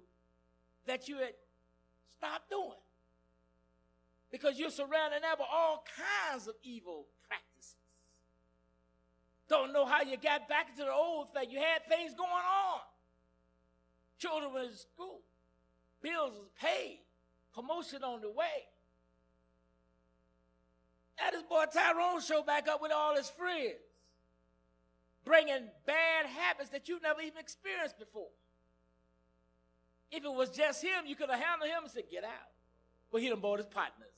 that 0.85 1.07
you 1.07 1.17
had 1.17 1.33
stopped 2.15 2.49
doing. 2.49 2.79
Because 4.31 4.59
you're 4.59 4.69
surrounded 4.69 5.21
now 5.21 5.35
by 5.37 5.45
all 5.51 5.83
kinds 6.31 6.47
of 6.47 6.55
evil 6.63 7.07
practices. 7.27 7.75
Don't 9.47 9.73
know 9.73 9.85
how 9.85 10.01
you 10.01 10.17
got 10.17 10.49
back 10.49 10.69
into 10.69 10.83
the 10.83 10.91
old 10.91 11.33
thing. 11.33 11.51
You 11.51 11.59
had 11.59 11.85
things 11.87 12.13
going 12.13 12.29
on. 12.29 12.79
Children 14.17 14.53
were 14.53 14.61
in 14.61 14.75
school. 14.75 15.21
Bills 16.01 16.33
was 16.33 16.49
paid. 16.59 16.99
Promotion 17.53 18.03
on 18.03 18.21
the 18.21 18.29
way. 18.29 18.67
Now 21.19 21.31
this 21.31 21.43
boy 21.43 21.65
Tyrone 21.73 22.21
showed 22.21 22.45
back 22.45 22.67
up 22.67 22.81
with 22.81 22.91
all 22.91 23.15
his 23.15 23.29
friends. 23.29 23.75
Bringing 25.23 25.69
bad 25.85 26.27
habits 26.27 26.69
that 26.69 26.87
you 26.87 26.99
never 27.01 27.21
even 27.21 27.39
experienced 27.39 27.97
before. 27.97 28.29
If 30.11 30.23
it 30.23 30.31
was 30.31 30.49
just 30.49 30.83
him, 30.83 31.05
you 31.07 31.15
could 31.15 31.29
have 31.29 31.39
handled 31.39 31.69
him 31.69 31.83
and 31.83 31.91
said, 31.91 32.03
get 32.11 32.23
out. 32.23 32.51
But 33.11 33.21
he 33.21 33.29
done 33.29 33.39
bought 33.39 33.59
his 33.59 33.67
partners. 33.67 34.09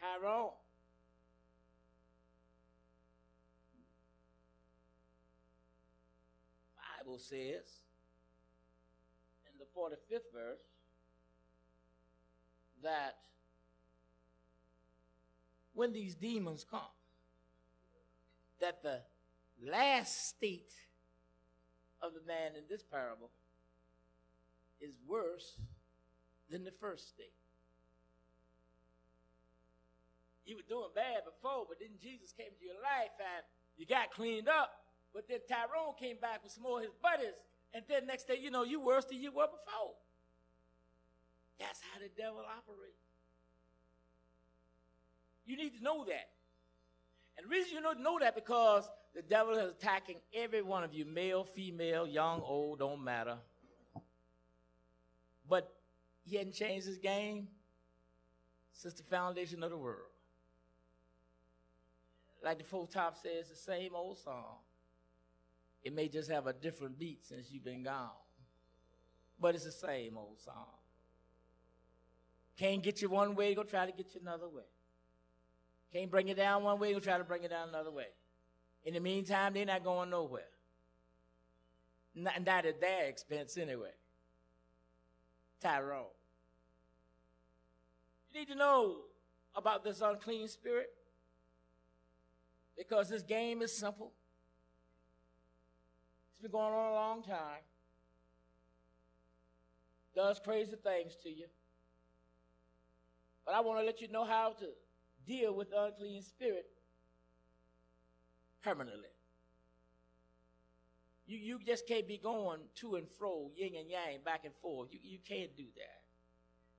Tyrone. 0.00 0.50
Bible 7.02 7.18
says 7.18 7.80
in 9.46 9.58
the 9.58 9.64
45th 9.76 10.32
verse 10.32 10.60
that 12.82 13.16
when 15.74 15.92
these 15.92 16.14
demons 16.14 16.64
come, 16.68 16.80
that 18.60 18.82
the 18.84 19.00
last 19.64 20.28
state 20.28 20.72
of 22.00 22.12
the 22.14 22.20
man 22.24 22.52
in 22.56 22.62
this 22.70 22.84
parable 22.84 23.30
is 24.80 24.94
worse 25.08 25.56
than 26.50 26.62
the 26.62 26.70
first 26.70 27.08
state. 27.08 27.32
You 30.44 30.56
were 30.56 30.62
doing 30.68 30.90
bad 30.94 31.22
before, 31.24 31.64
but 31.68 31.78
then 31.80 31.90
Jesus 32.00 32.32
came 32.32 32.50
to 32.56 32.64
your 32.64 32.74
life 32.74 33.14
and 33.18 33.44
you 33.76 33.86
got 33.86 34.12
cleaned 34.12 34.48
up. 34.48 34.81
But 35.14 35.28
then 35.28 35.38
Tyrone 35.48 35.94
came 35.98 36.16
back 36.20 36.42
with 36.42 36.52
some 36.52 36.62
more 36.62 36.78
of 36.78 36.84
his 36.84 36.94
buddies. 37.02 37.34
And 37.74 37.84
then 37.88 38.06
next 38.06 38.26
day, 38.26 38.38
you 38.40 38.50
know, 38.50 38.64
you 38.64 38.80
worse 38.80 39.04
than 39.04 39.20
you 39.20 39.30
were 39.30 39.46
before. 39.46 39.94
That's 41.58 41.80
how 41.92 42.00
the 42.00 42.08
devil 42.16 42.40
operates. 42.40 42.98
You 45.44 45.56
need 45.56 45.76
to 45.76 45.82
know 45.82 46.04
that. 46.04 46.28
And 47.36 47.46
the 47.46 47.50
reason 47.50 47.72
you 47.72 47.94
to 47.94 48.02
know 48.02 48.18
that 48.20 48.34
because 48.34 48.88
the 49.14 49.22
devil 49.22 49.54
is 49.54 49.70
attacking 49.70 50.16
every 50.34 50.62
one 50.62 50.84
of 50.84 50.92
you, 50.94 51.04
male, 51.04 51.44
female, 51.44 52.06
young, 52.06 52.40
old, 52.42 52.78
don't 52.78 53.02
matter. 53.02 53.36
But 55.48 55.72
he 56.24 56.36
hadn't 56.36 56.54
changed 56.54 56.86
his 56.86 56.98
game 56.98 57.48
since 58.72 58.94
the 58.94 59.02
foundation 59.02 59.62
of 59.62 59.70
the 59.70 59.78
world. 59.78 60.08
Like 62.44 62.58
the 62.58 62.64
Four 62.64 62.86
Top 62.86 63.16
says, 63.16 63.48
the 63.48 63.56
same 63.56 63.94
old 63.94 64.18
song. 64.18 64.56
It 65.82 65.92
may 65.94 66.08
just 66.08 66.30
have 66.30 66.46
a 66.46 66.52
different 66.52 66.98
beat 66.98 67.24
since 67.24 67.50
you've 67.50 67.64
been 67.64 67.82
gone. 67.82 68.10
But 69.40 69.54
it's 69.54 69.64
the 69.64 69.72
same 69.72 70.16
old 70.16 70.40
song. 70.40 70.66
Can't 72.56 72.82
get 72.82 73.02
you 73.02 73.08
one 73.08 73.34
way, 73.34 73.54
go 73.54 73.64
try 73.64 73.86
to 73.86 73.92
get 73.92 74.14
you 74.14 74.20
another 74.20 74.48
way. 74.48 74.62
Can't 75.92 76.10
bring 76.10 76.28
you 76.28 76.34
down 76.34 76.62
one 76.62 76.78
way, 76.78 76.92
go 76.92 77.00
try 77.00 77.18
to 77.18 77.24
bring 77.24 77.42
you 77.42 77.48
down 77.48 77.68
another 77.68 77.90
way. 77.90 78.06
In 78.84 78.94
the 78.94 79.00
meantime, 79.00 79.54
they're 79.54 79.66
not 79.66 79.82
going 79.82 80.10
nowhere. 80.10 80.42
Not, 82.14 82.44
not 82.44 82.66
at 82.66 82.80
their 82.80 83.06
expense 83.06 83.56
anyway. 83.56 83.92
Tyrone. 85.60 86.04
You 88.32 88.40
need 88.40 88.48
to 88.48 88.54
know 88.54 88.96
about 89.54 89.84
this 89.84 90.00
unclean 90.00 90.48
spirit 90.48 90.90
because 92.76 93.08
this 93.08 93.22
game 93.22 93.62
is 93.62 93.76
simple 93.76 94.12
been 96.42 96.50
going 96.50 96.74
on 96.74 96.92
a 96.92 96.94
long 96.94 97.22
time. 97.22 97.62
Does 100.14 100.40
crazy 100.44 100.76
things 100.82 101.16
to 101.22 101.30
you. 101.30 101.46
But 103.46 103.54
I 103.54 103.60
want 103.60 103.80
to 103.80 103.86
let 103.86 104.00
you 104.00 104.08
know 104.08 104.24
how 104.24 104.54
to 104.58 104.66
deal 105.26 105.54
with 105.54 105.68
unclean 105.74 106.22
spirit 106.22 106.66
permanently. 108.62 109.08
You, 111.26 111.38
you 111.38 111.58
just 111.64 111.86
can't 111.86 112.06
be 112.06 112.18
going 112.18 112.60
to 112.76 112.96
and 112.96 113.06
fro, 113.08 113.50
yin 113.56 113.74
and 113.78 113.88
yang, 113.88 114.18
back 114.24 114.44
and 114.44 114.54
forth. 114.60 114.88
You, 114.92 114.98
you 115.02 115.18
can't 115.26 115.56
do 115.56 115.64
that. 115.76 116.02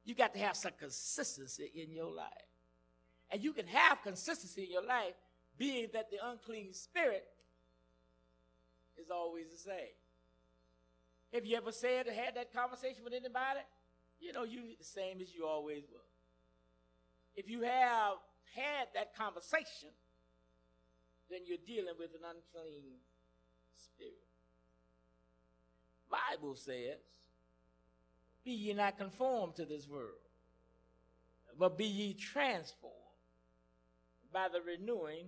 You 0.06 0.14
got 0.14 0.34
to 0.34 0.40
have 0.40 0.56
some 0.56 0.74
consistency 0.78 1.72
in 1.74 1.92
your 1.92 2.12
life. 2.12 2.28
And 3.32 3.44
you 3.44 3.54
can 3.54 3.68
have 3.68 4.04
consistency 4.04 4.66
in 4.66 4.72
your 4.72 4.86
life, 4.86 5.14
being 5.58 5.88
that 5.94 6.12
the 6.12 6.18
unclean 6.24 6.74
spirit 6.74 7.26
is 8.98 9.10
always 9.10 9.50
the 9.52 9.58
same. 9.58 9.96
Have 11.34 11.46
you 11.46 11.58
ever 11.58 11.72
said 11.72 12.08
or 12.08 12.14
had 12.14 12.36
that 12.36 12.54
conversation 12.54 13.04
with 13.04 13.14
anybody? 13.14 13.62
You 14.20 14.34
know, 14.34 14.44
you 14.44 14.62
the 14.78 14.86
same 14.86 15.20
as 15.22 15.34
you 15.34 15.46
always 15.46 15.84
were. 15.92 16.00
If 17.36 17.50
you 17.50 17.62
have 17.62 18.18
had 18.56 18.88
that 18.94 19.16
conversation, 19.16 19.90
then 21.30 21.40
you're 21.46 21.58
dealing 21.66 21.96
with 21.98 22.12
an 22.12 22.22
unclean 22.24 23.00
spirit. 23.76 24.14
Bible 26.10 26.56
says, 26.56 27.00
Be 28.46 28.52
ye 28.52 28.74
not 28.74 28.98
conformed 28.98 29.56
to 29.56 29.66
this 29.66 29.88
world, 29.88 30.22
but 31.58 31.78
be 31.78 31.86
ye 31.86 32.14
transformed 32.14 32.94
by 34.32 34.48
the 34.50 34.62
renewing 34.62 35.26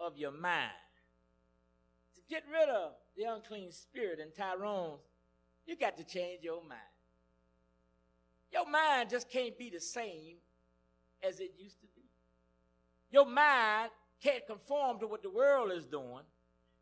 of 0.00 0.16
your 0.16 0.32
mind 0.32 0.72
get 2.28 2.44
rid 2.52 2.68
of 2.68 2.92
the 3.16 3.24
unclean 3.24 3.72
spirit 3.72 4.18
and 4.20 4.34
Tyrone, 4.34 4.98
you 5.66 5.76
got 5.76 5.96
to 5.96 6.04
change 6.04 6.42
your 6.42 6.60
mind. 6.62 6.80
Your 8.52 8.68
mind 8.68 9.10
just 9.10 9.30
can't 9.30 9.58
be 9.58 9.70
the 9.70 9.80
same 9.80 10.36
as 11.22 11.40
it 11.40 11.52
used 11.58 11.80
to 11.80 11.86
be. 11.94 12.02
Your 13.10 13.26
mind 13.26 13.90
can't 14.22 14.46
conform 14.46 14.98
to 15.00 15.06
what 15.06 15.22
the 15.22 15.30
world 15.30 15.72
is 15.72 15.86
doing. 15.86 16.22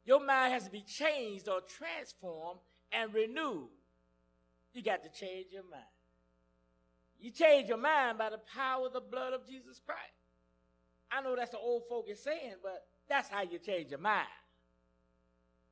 Your 0.04 0.24
mind 0.24 0.52
has 0.52 0.64
to 0.64 0.70
be 0.70 0.82
changed 0.82 1.48
or 1.48 1.60
transformed 1.60 2.60
and 2.92 3.12
renewed. 3.12 3.68
You 4.72 4.82
got 4.82 5.02
to 5.02 5.08
change 5.08 5.46
your 5.52 5.62
mind. 5.62 5.82
You 7.18 7.30
change 7.30 7.68
your 7.68 7.78
mind 7.78 8.18
by 8.18 8.30
the 8.30 8.40
power 8.54 8.86
of 8.86 8.92
the 8.92 9.00
blood 9.00 9.32
of 9.32 9.46
Jesus 9.46 9.80
Christ. 9.84 10.00
I 11.10 11.22
know 11.22 11.36
that's 11.36 11.54
an 11.54 11.60
old 11.62 11.84
focus 11.88 12.22
saying, 12.22 12.56
but 12.62 12.86
that's 13.08 13.28
how 13.28 13.42
you 13.42 13.58
change 13.58 13.90
your 13.90 14.00
mind. 14.00 14.26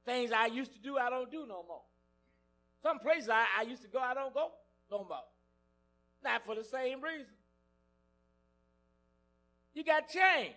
Things 0.04 0.32
I 0.32 0.46
used 0.46 0.72
to 0.74 0.80
do, 0.80 0.98
I 0.98 1.10
don't 1.10 1.30
do 1.30 1.46
no 1.46 1.64
more. 1.66 1.82
Some 2.82 2.98
places 2.98 3.28
I, 3.28 3.44
I 3.60 3.62
used 3.62 3.82
to 3.82 3.88
go, 3.88 4.00
I 4.00 4.14
don't 4.14 4.34
go 4.34 4.48
no 4.90 5.04
more. 5.08 5.18
Not 6.24 6.44
for 6.44 6.54
the 6.54 6.64
same 6.64 7.00
reason. 7.00 7.32
You 9.74 9.84
got 9.84 10.08
change. 10.08 10.54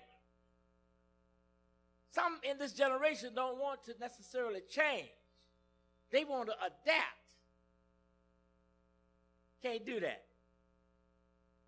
Some 2.12 2.40
in 2.50 2.58
this 2.58 2.74
generation 2.74 3.32
don't 3.36 3.60
want 3.60 3.84
to 3.86 3.94
necessarily 4.00 4.62
change. 4.70 5.10
They 6.12 6.24
want 6.24 6.48
to 6.48 6.56
adapt. 6.60 7.26
Can't 9.62 9.86
do 9.86 10.00
that. 10.00 10.24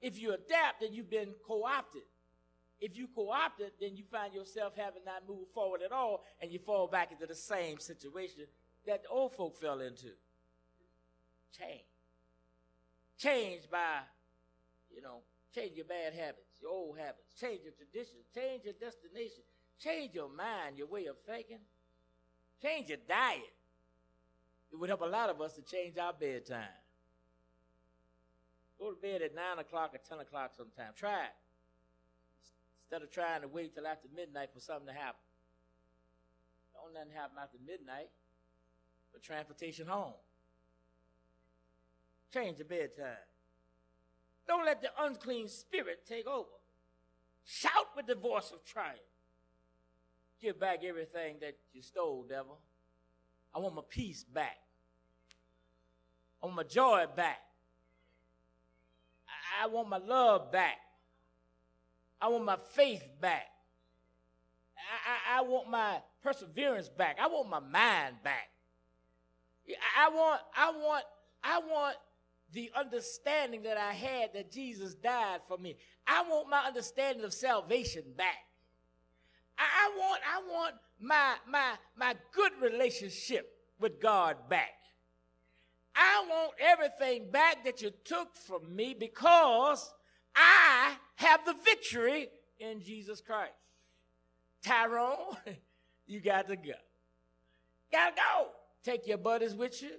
If 0.01 0.19
you 0.19 0.29
adapt, 0.33 0.81
then 0.81 0.93
you've 0.93 1.09
been 1.09 1.33
co 1.45 1.63
opted. 1.65 2.03
If 2.79 2.95
you 2.95 3.07
co-opt 3.07 3.59
it, 3.61 3.73
then 3.79 3.95
you 3.95 4.03
find 4.11 4.33
yourself 4.33 4.73
having 4.75 5.03
not 5.05 5.27
moved 5.27 5.51
forward 5.53 5.81
at 5.83 5.91
all, 5.91 6.23
and 6.41 6.51
you 6.51 6.59
fall 6.59 6.87
back 6.87 7.11
into 7.11 7.25
the 7.25 7.35
same 7.35 7.79
situation 7.79 8.45
that 8.85 9.03
the 9.03 9.09
old 9.09 9.33
folk 9.33 9.57
fell 9.57 9.81
into. 9.81 10.09
Change. 11.57 11.81
Change 13.17 13.69
by, 13.71 14.01
you 14.95 15.01
know, 15.01 15.21
change 15.53 15.75
your 15.75 15.85
bad 15.85 16.13
habits, 16.13 16.61
your 16.61 16.71
old 16.71 16.97
habits, 16.99 17.33
change 17.39 17.61
your 17.63 17.73
traditions, 17.73 18.25
change 18.33 18.63
your 18.63 18.73
destination, 18.73 19.41
change 19.79 20.13
your 20.13 20.29
mind, 20.29 20.77
your 20.77 20.87
way 20.87 21.07
of 21.07 21.15
thinking, 21.25 21.59
change 22.61 22.89
your 22.89 22.99
diet. 23.07 23.41
It 24.71 24.75
would 24.75 24.89
help 24.89 25.01
a 25.01 25.05
lot 25.05 25.29
of 25.31 25.41
us 25.41 25.53
to 25.53 25.63
change 25.63 25.97
our 25.97 26.13
bedtime. 26.13 26.67
Go 28.77 28.91
to 28.91 29.01
bed 29.01 29.23
at 29.23 29.33
9 29.33 29.59
o'clock 29.59 29.95
or 29.95 29.99
10 30.07 30.19
o'clock 30.19 30.51
sometime. 30.55 30.93
Try 30.95 31.23
it. 31.23 31.46
Instead 32.87 33.03
of 33.03 33.11
trying 33.11 33.41
to 33.41 33.49
wait 33.49 33.75
till 33.75 33.85
after 33.85 34.07
midnight 34.15 34.49
for 34.53 34.61
something 34.61 34.87
to 34.87 34.93
happen. 34.93 35.19
Don't 36.73 36.93
nothing 36.93 37.11
happen 37.13 37.35
after 37.41 37.57
midnight 37.67 38.07
but 39.11 39.21
transportation 39.21 39.87
home. 39.87 40.13
Change 42.33 42.59
the 42.59 42.63
bedtime. 42.63 43.27
Don't 44.47 44.65
let 44.65 44.81
the 44.81 44.89
unclean 45.01 45.49
spirit 45.49 46.05
take 46.07 46.27
over. 46.27 46.47
Shout 47.43 47.87
with 47.95 48.07
the 48.07 48.15
voice 48.15 48.51
of 48.53 48.63
triumph. 48.63 48.99
Give 50.41 50.57
back 50.57 50.79
everything 50.85 51.37
that 51.41 51.57
you 51.73 51.81
stole, 51.81 52.25
devil. 52.29 52.59
I 53.53 53.59
want 53.59 53.75
my 53.75 53.81
peace 53.89 54.23
back. 54.23 54.57
I 56.41 56.45
want 56.45 56.55
my 56.55 56.63
joy 56.63 57.05
back. 57.13 57.39
I, 59.27 59.65
I 59.65 59.67
want 59.67 59.89
my 59.89 59.97
love 59.97 60.53
back. 60.53 60.77
I 62.21 62.27
want 62.29 62.45
my 62.45 62.57
faith 62.73 63.07
back. 63.21 63.45
I, 64.77 65.35
I, 65.35 65.39
I 65.39 65.41
want 65.41 65.69
my 65.69 65.97
perseverance 66.23 66.89
back. 66.89 67.17
I 67.21 67.27
want 67.27 67.49
my 67.49 67.59
mind 67.59 68.15
back. 68.23 68.49
I 69.97 70.09
want, 70.09 70.41
I 70.55 70.71
want, 70.71 71.03
I 71.43 71.59
want 71.59 71.97
the 72.53 72.71
understanding 72.75 73.63
that 73.63 73.77
I 73.77 73.91
had 73.91 74.33
that 74.33 74.51
Jesus 74.51 74.95
died 74.95 75.41
for 75.47 75.57
me. 75.57 75.75
I 76.07 76.23
want 76.23 76.49
my 76.49 76.65
understanding 76.65 77.23
of 77.25 77.33
salvation 77.33 78.03
back. 78.15 78.45
I, 79.57 79.63
I 79.63 79.97
want, 79.97 80.21
I 80.33 80.41
want 80.51 80.75
my 80.99 81.35
my 81.49 81.73
my 81.97 82.15
good 82.31 82.51
relationship 82.61 83.49
with 83.79 83.99
God 84.01 84.37
back. 84.49 84.73
I 85.95 86.25
want 86.29 86.53
everything 86.59 87.31
back 87.31 87.65
that 87.65 87.81
you 87.81 87.91
took 88.05 88.35
from 88.35 88.75
me 88.75 88.95
because 88.97 89.91
I 90.37 90.95
have 91.15 91.43
the 91.45 91.55
victory 91.65 92.29
in 92.59 92.81
Jesus 92.81 93.21
Christ. 93.21 93.53
Tyrone, 94.63 95.35
you 96.07 96.19
got 96.21 96.47
to 96.47 96.55
go. 96.55 96.71
Gotta 97.91 98.15
go. 98.15 98.47
Take 98.83 99.07
your 99.07 99.17
buddies 99.17 99.55
with 99.55 99.81
you. 99.81 99.91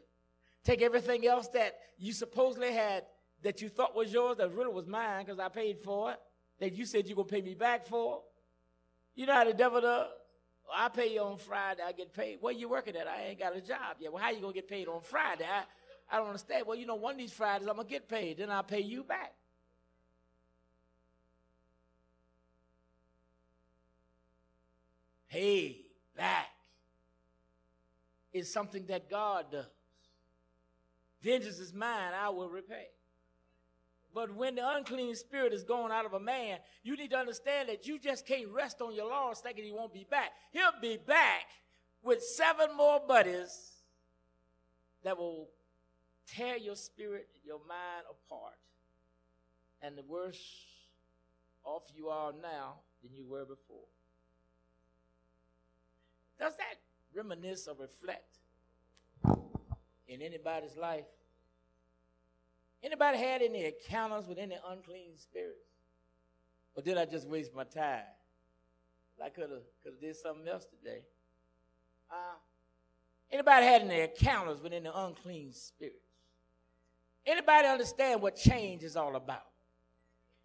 Take 0.65 0.83
everything 0.83 1.27
else 1.27 1.49
that 1.49 1.77
you 1.99 2.13
supposedly 2.13 2.73
had 2.73 3.05
that 3.43 3.61
you 3.61 3.69
thought 3.69 3.95
was 3.95 4.13
yours 4.13 4.37
that 4.39 4.53
really 4.53 4.73
was 4.73 4.87
mine 4.87 5.25
because 5.25 5.39
I 5.39 5.49
paid 5.49 5.81
for 5.81 6.13
it, 6.13 6.19
that 6.61 6.75
you 6.75 6.85
said 6.85 7.07
you're 7.07 7.17
going 7.17 7.29
to 7.29 7.35
pay 7.35 7.43
me 7.43 7.55
back 7.55 7.87
for. 7.87 8.23
You 9.15 9.27
know 9.27 9.35
how 9.35 9.45
the 9.45 9.55
devil 9.55 9.81
does? 9.81 10.09
Well, 10.67 10.77
I 10.77 10.89
pay 10.89 11.15
you 11.15 11.21
on 11.21 11.39
Friday, 11.39 11.83
I 11.87 11.93
get 11.93 12.13
paid. 12.13 12.39
Where 12.41 12.55
are 12.55 12.59
you 12.59 12.69
working 12.69 12.97
at? 12.97 13.07
I 13.07 13.29
ain't 13.29 13.39
got 13.39 13.57
a 13.57 13.61
job 13.61 13.97
yet. 14.01 14.13
Well, 14.13 14.23
how 14.23 14.31
you 14.31 14.41
going 14.41 14.53
to 14.53 14.61
get 14.61 14.69
paid 14.69 14.89
on 14.89 15.01
Friday? 15.01 15.45
I, 15.45 15.63
I 16.15 16.19
don't 16.19 16.27
understand. 16.27 16.67
Well, 16.67 16.77
you 16.77 16.87
know, 16.87 16.97
one 16.97 17.13
of 17.13 17.19
these 17.19 17.33
Fridays 17.33 17.69
I'm 17.69 17.77
going 17.77 17.87
to 17.87 17.93
get 17.93 18.09
paid. 18.09 18.39
Then 18.39 18.51
I'll 18.51 18.63
pay 18.63 18.81
you 18.81 19.05
back. 19.05 19.33
Pay 25.31 25.81
back 26.17 26.49
is 28.33 28.53
something 28.53 28.87
that 28.87 29.11
God 29.11 29.47
does. 29.53 29.67
Vengeance 31.23 31.59
is 31.59 31.73
mine, 31.75 32.13
I 32.15 32.29
will 32.29 32.49
repay. 32.49 32.87
But 34.15 34.35
when 34.35 34.55
the 34.55 34.69
unclean 34.69 35.15
spirit 35.15 35.53
is 35.53 35.65
going 35.65 35.93
out 35.93 36.07
of 36.07 36.15
a 36.15 36.21
man, 36.21 36.59
you 36.83 36.97
need 36.97 37.11
to 37.11 37.17
understand 37.17 37.69
that 37.69 37.87
you 37.87 37.99
just 37.99 38.27
can't 38.27 38.49
rest 38.49 38.81
on 38.81 38.95
your 38.95 39.07
laurels 39.07 39.41
thinking 39.41 39.65
he 39.65 39.73
won't 39.73 39.93
be 39.93 40.07
back. 40.09 40.31
He'll 40.53 40.81
be 40.81 40.97
back 40.97 41.47
with 42.03 42.23
seven 42.23 42.77
more 42.77 43.01
buddies 43.07 43.73
that 45.05 45.17
will 45.17 45.49
tear 46.27 46.57
your 46.57 46.77
spirit, 46.77 47.29
your 47.45 47.59
mind 47.69 48.07
apart. 48.11 48.55
And 49.83 49.97
the 49.97 50.03
worse 50.03 50.65
off 51.65 51.83
you 51.95 52.09
are 52.09 52.33
now 52.43 52.77
than 53.03 53.15
you 53.15 53.27
were 53.27 53.45
before. 53.45 53.87
Does 56.39 56.57
that 56.57 56.77
reminisce 57.15 57.69
or 57.69 57.75
reflect 57.75 58.39
in 60.07 60.23
anybody's 60.23 60.77
life? 60.77 61.05
Anybody 62.83 63.19
had 63.19 63.43
any 63.43 63.65
encounters 63.65 64.29
with 64.29 64.39
any 64.39 64.57
unclean 64.69 65.17
spirits? 65.17 65.59
Or 66.75 66.83
did 66.83 66.97
I 66.97 67.07
just 67.07 67.27
waste 67.27 67.55
my 67.55 67.65
time? 67.65 68.05
I 69.23 69.31
could 69.31 69.51
have 69.51 69.63
could 69.83 69.95
have 69.95 70.01
did 70.01 70.15
something 70.15 70.47
else 70.47 70.65
today. 70.65 71.03
Uh, 72.09 72.37
anybody 73.33 73.67
had 73.67 73.83
any 73.83 74.01
encounters 74.03 74.61
with 74.63 74.73
any 74.73 74.89
unclean 74.95 75.53
spirits? 75.53 75.97
Anybody 77.27 77.67
understand 77.67 78.23
what 78.23 78.37
change 78.37 78.85
is 78.85 78.97
all 78.97 79.17
about? 79.17 79.43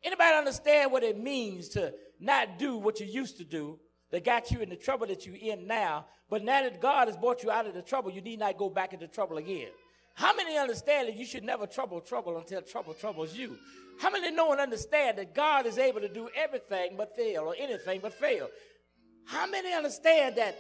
Anybody 0.04 0.36
understand 0.36 0.92
what 0.92 1.04
it 1.04 1.18
means 1.18 1.70
to 1.70 1.94
not 2.20 2.58
do 2.58 2.78
what 2.78 3.00
you 3.00 3.06
used 3.06 3.38
to 3.38 3.44
do 3.44 3.80
that 4.14 4.24
got 4.24 4.52
you 4.52 4.60
in 4.60 4.70
the 4.70 4.76
trouble 4.76 5.08
that 5.08 5.26
you're 5.26 5.36
in 5.36 5.66
now, 5.66 6.06
but 6.30 6.44
now 6.44 6.62
that 6.62 6.80
God 6.80 7.08
has 7.08 7.18
brought 7.18 7.42
you 7.42 7.50
out 7.50 7.66
of 7.66 7.74
the 7.74 7.82
trouble, 7.82 8.12
you 8.12 8.22
need 8.22 8.38
not 8.38 8.60
go 8.60 8.70
back 8.70 8.94
into 8.94 9.08
trouble 9.08 9.38
again. 9.38 9.70
How 10.14 10.36
many 10.36 10.56
understand 10.56 11.08
that 11.08 11.18
you 11.18 11.26
should 11.26 11.44
never 11.44 11.66
trouble 11.66 12.00
trouble 12.00 12.38
until 12.38 12.62
trouble 12.62 12.94
troubles 12.94 13.36
you? 13.36 13.58
How 14.00 14.12
many 14.12 14.30
know 14.30 14.52
and 14.52 14.62
understand 14.62 15.18
that 15.18 15.34
God 15.34 15.66
is 15.66 15.80
able 15.80 16.00
to 16.00 16.08
do 16.08 16.30
everything 16.36 16.94
but 16.96 17.16
fail 17.16 17.46
or 17.46 17.56
anything 17.58 18.02
but 18.04 18.14
fail? 18.14 18.50
How 19.26 19.48
many 19.48 19.74
understand 19.74 20.36
that 20.36 20.60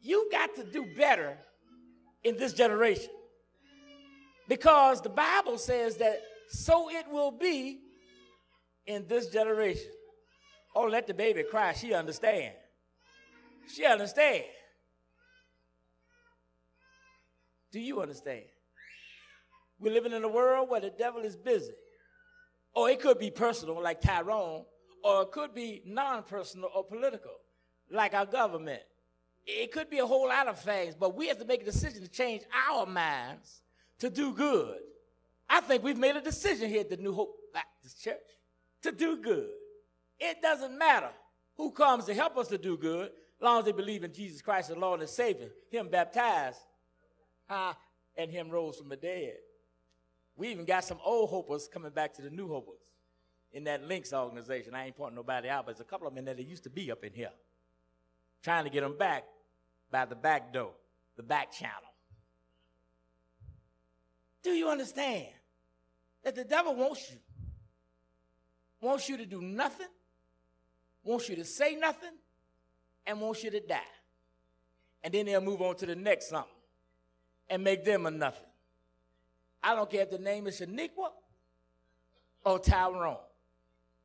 you 0.00 0.28
got 0.32 0.56
to 0.56 0.64
do 0.64 0.84
better 0.96 1.38
in 2.24 2.38
this 2.38 2.54
generation? 2.54 3.10
Because 4.48 5.00
the 5.00 5.10
Bible 5.10 5.58
says 5.58 5.98
that 5.98 6.22
so 6.48 6.90
it 6.90 7.06
will 7.08 7.30
be 7.30 7.78
in 8.84 9.06
this 9.06 9.28
generation. 9.28 9.92
Oh, 10.74 10.86
let 10.86 11.06
the 11.06 11.14
baby 11.14 11.44
cry. 11.44 11.72
She 11.72 11.94
understand. 11.94 12.54
She 13.68 13.84
understand. 13.84 14.44
Do 17.72 17.80
you 17.80 18.00
understand? 18.00 18.44
We're 19.78 19.92
living 19.92 20.12
in 20.12 20.24
a 20.24 20.28
world 20.28 20.68
where 20.68 20.80
the 20.80 20.90
devil 20.90 21.22
is 21.22 21.36
busy. 21.36 21.72
Or 22.74 22.90
it 22.90 23.00
could 23.00 23.18
be 23.18 23.30
personal, 23.30 23.82
like 23.82 24.00
Tyrone, 24.00 24.64
or 25.02 25.22
it 25.22 25.32
could 25.32 25.54
be 25.54 25.82
non 25.86 26.22
personal 26.22 26.70
or 26.74 26.84
political, 26.84 27.34
like 27.90 28.14
our 28.14 28.26
government. 28.26 28.82
It 29.46 29.72
could 29.72 29.88
be 29.88 29.98
a 29.98 30.06
whole 30.06 30.28
lot 30.28 30.46
of 30.48 30.60
things, 30.60 30.94
but 30.94 31.16
we 31.16 31.28
have 31.28 31.38
to 31.38 31.44
make 31.44 31.62
a 31.62 31.64
decision 31.64 32.02
to 32.02 32.08
change 32.08 32.42
our 32.68 32.86
minds 32.86 33.62
to 33.98 34.10
do 34.10 34.32
good. 34.32 34.76
I 35.48 35.60
think 35.60 35.82
we've 35.82 35.98
made 35.98 36.16
a 36.16 36.20
decision 36.20 36.68
here 36.68 36.80
at 36.80 36.90
the 36.90 36.96
New 36.96 37.12
Hope 37.12 37.34
Baptist 37.52 38.02
Church 38.02 38.16
to 38.82 38.92
do 38.92 39.16
good. 39.16 39.48
It 40.18 40.42
doesn't 40.42 40.78
matter 40.78 41.10
who 41.56 41.72
comes 41.72 42.04
to 42.04 42.14
help 42.14 42.36
us 42.36 42.48
to 42.48 42.58
do 42.58 42.76
good, 42.76 43.10
long 43.40 43.60
as 43.60 43.64
they 43.64 43.72
believe 43.72 44.04
in 44.04 44.12
Jesus 44.12 44.42
Christ 44.42 44.70
as 44.70 44.76
Lord 44.76 45.00
and 45.00 45.08
Savior, 45.08 45.48
Him 45.70 45.88
baptized, 45.88 46.60
uh, 47.48 47.72
and 48.16 48.30
Him 48.30 48.50
rose 48.50 48.76
from 48.76 48.88
the 48.88 48.96
dead. 48.96 49.36
We 50.36 50.48
even 50.48 50.64
got 50.64 50.84
some 50.84 50.98
old 51.04 51.30
hopers 51.30 51.68
coming 51.68 51.90
back 51.90 52.14
to 52.14 52.22
the 52.22 52.30
new 52.30 52.48
hopers 52.48 52.80
in 53.52 53.64
that 53.64 53.84
Links 53.84 54.12
organization. 54.12 54.74
I 54.74 54.86
ain't 54.86 54.96
pointing 54.96 55.16
nobody 55.16 55.48
out, 55.48 55.66
but 55.66 55.76
there's 55.76 55.80
a 55.80 55.90
couple 55.90 56.06
of 56.06 56.14
them 56.14 56.24
that 56.26 56.38
used 56.38 56.64
to 56.64 56.70
be 56.70 56.90
up 56.90 57.04
in 57.04 57.12
here. 57.12 57.32
Trying 58.42 58.64
to 58.64 58.70
get 58.70 58.82
them 58.82 58.96
back 58.96 59.24
by 59.90 60.04
the 60.06 60.14
back 60.14 60.52
door, 60.52 60.72
the 61.16 61.22
back 61.22 61.52
channel. 61.52 61.76
Do 64.42 64.50
you 64.50 64.68
understand 64.70 65.26
that 66.22 66.34
the 66.34 66.44
devil 66.44 66.74
wants 66.74 67.10
you? 67.10 67.18
Wants 68.80 69.08
you 69.08 69.18
to 69.18 69.26
do 69.26 69.42
nothing, 69.42 69.88
wants 71.04 71.28
you 71.28 71.36
to 71.36 71.44
say 71.44 71.74
nothing, 71.74 72.12
and 73.06 73.20
wants 73.20 73.42
you 73.44 73.50
to 73.50 73.60
die. 73.60 73.80
And 75.02 75.14
then 75.14 75.26
they'll 75.26 75.40
move 75.40 75.62
on 75.62 75.76
to 75.76 75.86
the 75.86 75.96
next 75.96 76.28
something 76.28 76.50
and 77.48 77.64
make 77.64 77.84
them 77.84 78.06
a 78.06 78.10
nothing. 78.10 78.46
I 79.62 79.74
don't 79.74 79.90
care 79.90 80.02
if 80.02 80.10
the 80.10 80.18
name 80.18 80.46
is 80.46 80.60
Shaniqua 80.60 81.10
or 82.44 82.58
Tyrone. 82.58 83.16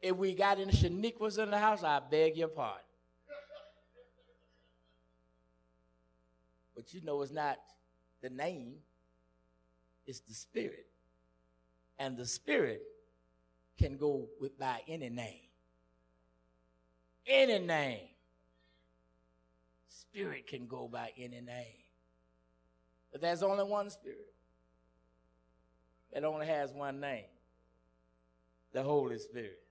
If 0.01 0.15
we 0.15 0.33
got 0.33 0.59
any 0.59 0.71
Shaniquas 0.71 1.39
in 1.39 1.51
the 1.51 1.57
house, 1.57 1.83
I 1.83 1.99
beg 1.99 2.37
your 2.37 2.49
pardon. 2.49 2.81
But 6.75 6.93
you 6.93 7.01
know 7.01 7.21
it's 7.21 7.31
not 7.31 7.57
the 8.21 8.29
name, 8.29 8.75
it's 10.05 10.19
the 10.19 10.33
spirit. 10.33 10.87
And 11.97 12.17
the 12.17 12.25
spirit 12.25 12.81
can 13.79 13.97
go 13.97 14.27
with 14.41 14.59
by 14.59 14.81
any 14.87 15.09
name. 15.09 15.47
Any 17.25 17.59
name. 17.59 18.07
Spirit 20.01 20.47
can 20.47 20.67
go 20.67 20.87
by 20.87 21.11
any 21.17 21.41
name. 21.41 21.83
But 23.11 23.21
there's 23.21 23.43
only 23.43 23.63
one 23.63 23.89
Spirit. 23.89 24.33
It 26.11 26.23
only 26.23 26.47
has 26.47 26.71
one 26.71 26.99
name 26.99 27.25
the 28.73 28.83
Holy 28.83 29.17
Spirit. 29.17 29.61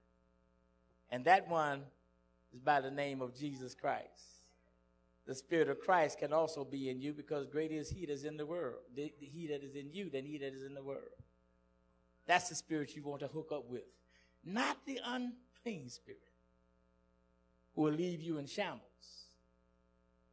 And 1.11 1.27
that 1.27 1.47
one 1.49 1.83
is 2.55 2.61
by 2.61 2.81
the 2.81 2.91
name 2.91 3.21
of 3.21 3.37
Jesus 3.37 3.75
Christ. 3.75 4.43
The 5.27 5.35
Spirit 5.35 5.69
of 5.69 5.79
Christ 5.81 6.19
can 6.19 6.33
also 6.33 6.65
be 6.65 6.89
in 6.89 7.01
you 7.01 7.13
because 7.13 7.47
greater 7.47 7.75
is 7.75 7.91
He 7.91 8.07
that 8.07 8.13
is 8.13 8.25
in 8.25 8.37
the 8.37 8.47
world, 8.47 8.81
the 8.95 9.13
He 9.21 9.47
that 9.49 9.63
is 9.63 9.75
in 9.75 9.91
you 9.93 10.11
than 10.11 10.25
He 10.25 10.39
that 10.39 10.55
is 10.55 10.63
in 10.63 10.75
the 10.75 10.83
world. 10.83 11.13
That's 12.27 12.49
the 12.49 12.55
spirit 12.55 12.97
you 12.97 13.03
want 13.03 13.21
to 13.21 13.27
hook 13.27 13.51
up 13.53 13.69
with, 13.69 13.85
not 14.45 14.79
the 14.87 14.99
unclean 15.05 15.89
spirit 15.91 16.21
who 17.75 17.83
will 17.83 17.93
leave 17.93 18.23
you 18.23 18.39
in 18.39 18.47
shambles. 18.47 19.24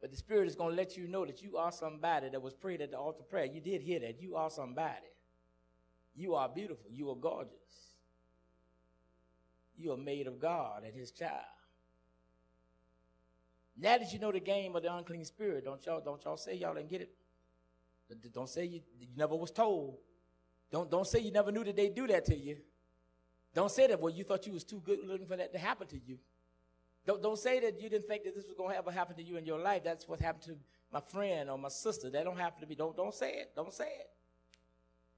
But 0.02 0.10
the 0.10 0.16
Spirit 0.16 0.48
is 0.48 0.56
going 0.56 0.70
to 0.70 0.76
let 0.76 0.96
you 0.96 1.06
know 1.06 1.24
that 1.24 1.42
you 1.42 1.56
are 1.56 1.70
somebody 1.70 2.28
that 2.28 2.42
was 2.42 2.52
prayed 2.52 2.82
at 2.82 2.90
the 2.90 2.98
altar 2.98 3.22
prayer. 3.22 3.46
You 3.46 3.60
did 3.60 3.80
hear 3.80 4.00
that. 4.00 4.20
You 4.20 4.34
are 4.34 4.50
somebody. 4.50 5.06
You 6.14 6.34
are 6.34 6.48
beautiful. 6.48 6.90
You 6.90 7.08
are 7.10 7.16
gorgeous. 7.16 7.54
You 9.78 9.92
are 9.92 9.96
made 9.96 10.26
of 10.26 10.40
God 10.40 10.82
and 10.84 10.92
His 10.94 11.12
child. 11.12 11.44
Now 13.78 13.96
that 13.96 14.12
you 14.12 14.18
know 14.18 14.32
the 14.32 14.40
game 14.40 14.76
of 14.76 14.82
the 14.82 14.94
unclean 14.94 15.24
spirit, 15.24 15.64
don't 15.64 15.84
y'all 15.86 16.00
don't 16.04 16.22
y'all 16.24 16.36
say 16.36 16.54
y'all 16.54 16.74
didn't 16.74 16.90
get 16.90 17.00
it. 17.00 17.14
Don't 18.34 18.48
say 18.48 18.66
you, 18.66 18.80
you 18.98 19.06
never 19.16 19.34
was 19.34 19.50
told. 19.50 19.96
Don't 20.70 20.90
don't 20.90 21.06
say 21.06 21.20
you 21.20 21.30
never 21.30 21.50
knew 21.50 21.64
that 21.64 21.76
they 21.76 21.88
do 21.88 22.06
that 22.08 22.26
to 22.26 22.36
you. 22.36 22.58
Don't 23.54 23.70
say 23.70 23.86
that 23.86 24.00
well 24.00 24.12
you 24.12 24.24
thought 24.24 24.46
you 24.46 24.52
was 24.52 24.64
too 24.64 24.82
good 24.84 24.98
looking 25.06 25.26
for 25.26 25.36
that 25.36 25.52
to 25.52 25.58
happen 25.58 25.86
to 25.88 25.98
you. 26.04 26.18
Don't 27.06 27.22
don't 27.22 27.38
say 27.38 27.60
that 27.60 27.80
you 27.80 27.88
didn't 27.88 28.06
think 28.06 28.24
that 28.24 28.34
this 28.34 28.46
was 28.46 28.54
going 28.56 28.70
to 28.70 28.76
ever 28.76 28.90
happen 28.90 29.16
to 29.16 29.22
you 29.22 29.36
in 29.36 29.44
your 29.44 29.58
life. 29.58 29.82
That's 29.84 30.06
what 30.06 30.20
happened 30.20 30.44
to 30.44 30.56
my 30.92 31.00
friend 31.00 31.50
or 31.50 31.58
my 31.58 31.68
sister. 31.68 32.10
That 32.10 32.24
don't 32.24 32.38
happen 32.38 32.60
to 32.60 32.66
me. 32.66 32.74
Don't 32.74 32.96
don't 32.96 33.14
say 33.14 33.32
it. 33.32 33.52
Don't 33.56 33.72
say 33.72 33.86
it. 33.86 34.10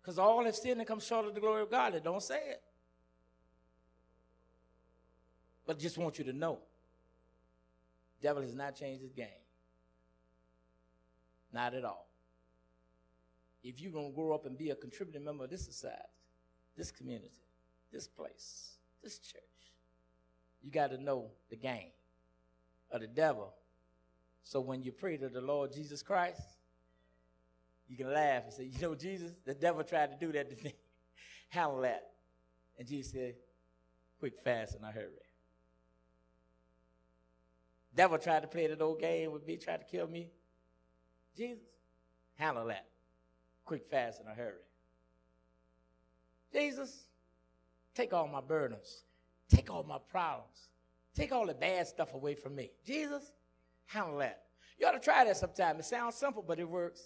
Because 0.00 0.18
all 0.18 0.44
have 0.44 0.54
sinned 0.54 0.78
and 0.78 0.86
come 0.86 1.00
short 1.00 1.26
of 1.26 1.34
the 1.34 1.40
glory 1.40 1.62
of 1.62 1.70
God. 1.70 2.00
Don't 2.02 2.22
say 2.22 2.40
it. 2.50 2.62
But 5.66 5.76
I 5.76 5.80
just 5.80 5.96
want 5.96 6.18
you 6.18 6.24
to 6.24 6.32
know 6.32 6.58
devil 8.22 8.42
has 8.42 8.54
not 8.54 8.74
changed 8.74 9.02
his 9.02 9.12
game. 9.12 9.26
Not 11.52 11.74
at 11.74 11.84
all. 11.84 12.08
If 13.62 13.80
you're 13.80 13.92
going 13.92 14.10
to 14.10 14.14
grow 14.14 14.32
up 14.32 14.46
and 14.46 14.58
be 14.58 14.70
a 14.70 14.74
contributing 14.74 15.24
member 15.24 15.44
of 15.44 15.50
this 15.50 15.64
society, 15.64 16.02
this 16.76 16.90
community, 16.90 17.30
this 17.92 18.08
place, 18.08 18.72
this 19.02 19.18
church, 19.18 19.42
you 20.64 20.70
got 20.70 20.90
to 20.90 20.98
know 20.98 21.30
the 21.50 21.56
game 21.56 21.90
of 22.90 23.02
the 23.02 23.06
devil. 23.06 23.52
So 24.42 24.60
when 24.60 24.82
you 24.82 24.92
pray 24.92 25.18
to 25.18 25.28
the 25.28 25.40
Lord 25.40 25.72
Jesus 25.72 26.02
Christ, 26.02 26.40
you 27.86 27.96
can 27.96 28.12
laugh 28.12 28.44
and 28.44 28.52
say, 28.52 28.64
You 28.64 28.80
know, 28.80 28.94
Jesus, 28.94 29.32
the 29.44 29.54
devil 29.54 29.84
tried 29.84 30.10
to 30.10 30.26
do 30.26 30.32
that 30.32 30.50
to 30.56 30.64
me. 30.64 30.74
Handle 31.48 31.82
that. 31.82 32.02
And 32.78 32.88
Jesus 32.88 33.12
said, 33.12 33.34
Quick, 34.18 34.34
fast, 34.42 34.74
and 34.74 34.86
I 34.86 34.90
hurry. 34.90 35.10
Devil 37.94 38.18
tried 38.18 38.40
to 38.40 38.48
play 38.48 38.66
that 38.66 38.80
old 38.80 39.00
game 39.00 39.30
with 39.32 39.46
me, 39.46 39.56
tried 39.56 39.78
to 39.78 39.84
kill 39.84 40.08
me. 40.08 40.28
Jesus, 41.36 41.62
handle 42.36 42.66
that. 42.66 42.86
Quick, 43.64 43.84
fast, 43.84 44.20
in 44.20 44.26
a 44.26 44.34
hurry. 44.34 44.54
Jesus, 46.52 47.04
take 47.94 48.12
all 48.12 48.26
my 48.26 48.40
burdens. 48.40 49.04
Take 49.48 49.70
all 49.70 49.82
my 49.84 49.98
problems. 50.10 50.68
Take 51.14 51.32
all 51.32 51.46
the 51.46 51.54
bad 51.54 51.86
stuff 51.86 52.14
away 52.14 52.34
from 52.34 52.56
me. 52.56 52.70
Jesus, 52.84 53.32
handle 53.86 54.18
that. 54.18 54.42
You 54.78 54.86
ought 54.86 54.92
to 54.92 55.00
try 55.00 55.24
that 55.24 55.36
sometime. 55.36 55.78
It 55.78 55.84
sounds 55.84 56.16
simple, 56.16 56.44
but 56.46 56.58
it 56.58 56.68
works. 56.68 57.00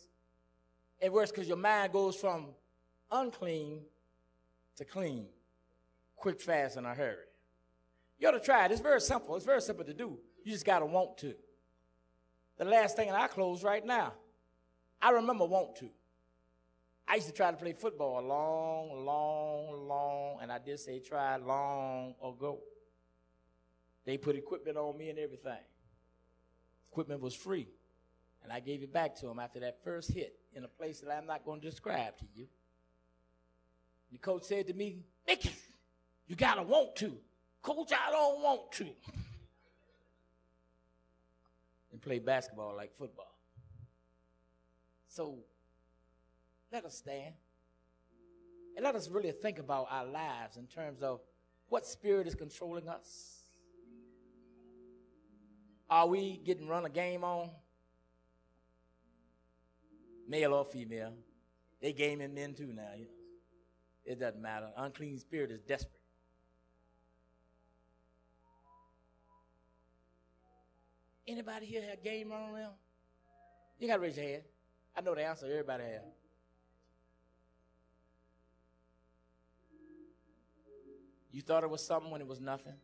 It 1.01 1.13
works 1.13 1.31
because 1.31 1.47
your 1.47 1.57
mind 1.57 1.93
goes 1.93 2.17
from 2.17 2.49
unclean 3.11 3.83
to 4.77 4.85
clean. 4.85 5.27
Quick, 6.17 6.41
fast, 6.41 6.77
in 6.77 6.85
a 6.85 6.95
hurry. 6.95 7.17
You 8.19 8.29
ought 8.29 8.33
to 8.33 8.41
try 8.41 8.65
it. 8.65 8.73
It's 8.73 8.81
very 8.81 9.01
simple. 9.01 9.37
It's 9.37 9.45
very 9.45 9.61
simple 9.61 9.85
to 9.85 9.95
do. 9.95 10.19
You 10.45 10.53
just 10.53 10.65
got 10.65 10.81
to 10.81 10.87
want 10.87 11.19
to. 11.19 11.35
The 12.57 12.65
last 12.65 12.97
thing, 12.97 13.09
and 13.09 13.17
I 13.17 13.29
close 13.29 13.63
right 13.63 13.85
now. 13.85 14.15
I 15.01 15.11
remember 15.11 15.45
want 15.45 15.77
to. 15.77 15.91
I 17.09 17.15
used 17.15 17.27
to 17.29 17.33
try 17.33 17.51
to 17.51 17.57
play 17.57 17.73
football 17.73 18.21
a 18.21 18.27
long, 18.27 19.05
long, 19.05 19.89
long, 19.89 20.39
and 20.43 20.53
I 20.53 20.59
did 20.59 20.79
say 20.79 20.99
try 20.99 21.37
long 21.37 22.15
ago. 22.23 22.61
They 24.05 24.19
put 24.19 24.37
equipment 24.37 24.77
on 24.77 24.97
me 24.97 25.11
and 25.11 25.19
everything. 25.19 25.65
Equipment 26.91 27.21
was 27.21 27.35
free. 27.35 27.69
And 28.45 28.53
I 28.53 28.61
gave 28.61 28.83
it 28.83 28.93
back 28.93 29.17
to 29.17 29.27
them 29.27 29.39
after 29.39 29.61
that 29.61 29.83
first 29.83 30.13
hit 30.13 30.39
in 30.55 30.65
a 30.65 30.69
place 30.69 31.01
that 31.01 31.11
I'm 31.11 31.27
not 31.27 31.45
going 31.45 31.61
to 31.61 31.71
describe 31.71 32.17
to 32.19 32.25
you. 32.35 32.47
The 34.13 34.19
coach 34.19 34.45
said 34.45 34.67
to 34.69 34.75
me, 34.75 34.99
Mickey, 35.27 35.53
you 36.27 36.37
got 36.37 36.55
to 36.55 36.63
want 36.63 36.97
to. 36.97 37.17
Coach, 37.63 37.93
I 37.93 38.11
don't 38.11 38.43
want 38.43 38.73
to 38.73 38.87
and 41.99 42.03
play 42.05 42.21
basketball 42.21 42.77
like 42.77 42.95
football. 42.95 43.35
So 45.09 45.39
let 46.73 46.85
us 46.85 46.97
stand 46.97 47.35
and 48.77 48.85
let 48.85 48.95
us 48.95 49.09
really 49.09 49.33
think 49.33 49.59
about 49.59 49.89
our 49.91 50.05
lives 50.05 50.57
in 50.57 50.67
terms 50.67 51.03
of 51.03 51.21
what 51.69 51.87
spirit 51.87 52.27
is 52.27 52.35
controlling 52.35 52.89
us. 52.89 53.39
Are 55.91 56.07
we 56.07 56.41
getting 56.45 56.69
run 56.69 56.85
a 56.85 56.91
game 56.91 57.25
on? 57.25 57.51
Male 60.29 60.53
or 60.55 60.65
female. 60.65 61.15
They 61.81 61.93
gaming 61.93 62.35
men 62.35 62.55
too 62.55 62.73
now. 62.75 62.91
You 62.97 63.05
know. 63.05 63.11
It 64.05 64.21
doesn't 64.21 64.41
matter. 64.41 64.69
Unclean 64.77 65.19
spirit 65.19 65.51
is 65.51 65.61
desperate. 65.61 65.93
Anybody 71.27 71.67
here 71.67 71.83
have 71.83 72.03
game 72.03 72.33
on 72.33 72.55
them? 72.55 72.71
You 73.79 73.87
gotta 73.87 74.01
raise 74.01 74.17
your 74.17 74.27
hand. 74.27 74.43
I 74.97 75.01
know 75.03 75.15
the 75.15 75.25
answer. 75.25 75.47
Everybody 75.47 75.85
have. 75.85 76.18
You 81.31 81.43
thought 81.43 81.63
it 81.63 81.71
was 81.71 81.85
something 81.85 82.11
when 82.11 82.21
it 82.21 82.27
was 82.27 82.41
nothing. 82.41 82.75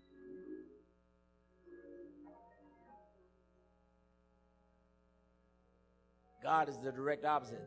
God 6.42 6.68
is 6.68 6.76
the 6.76 6.92
direct 6.92 7.24
opposite. 7.24 7.66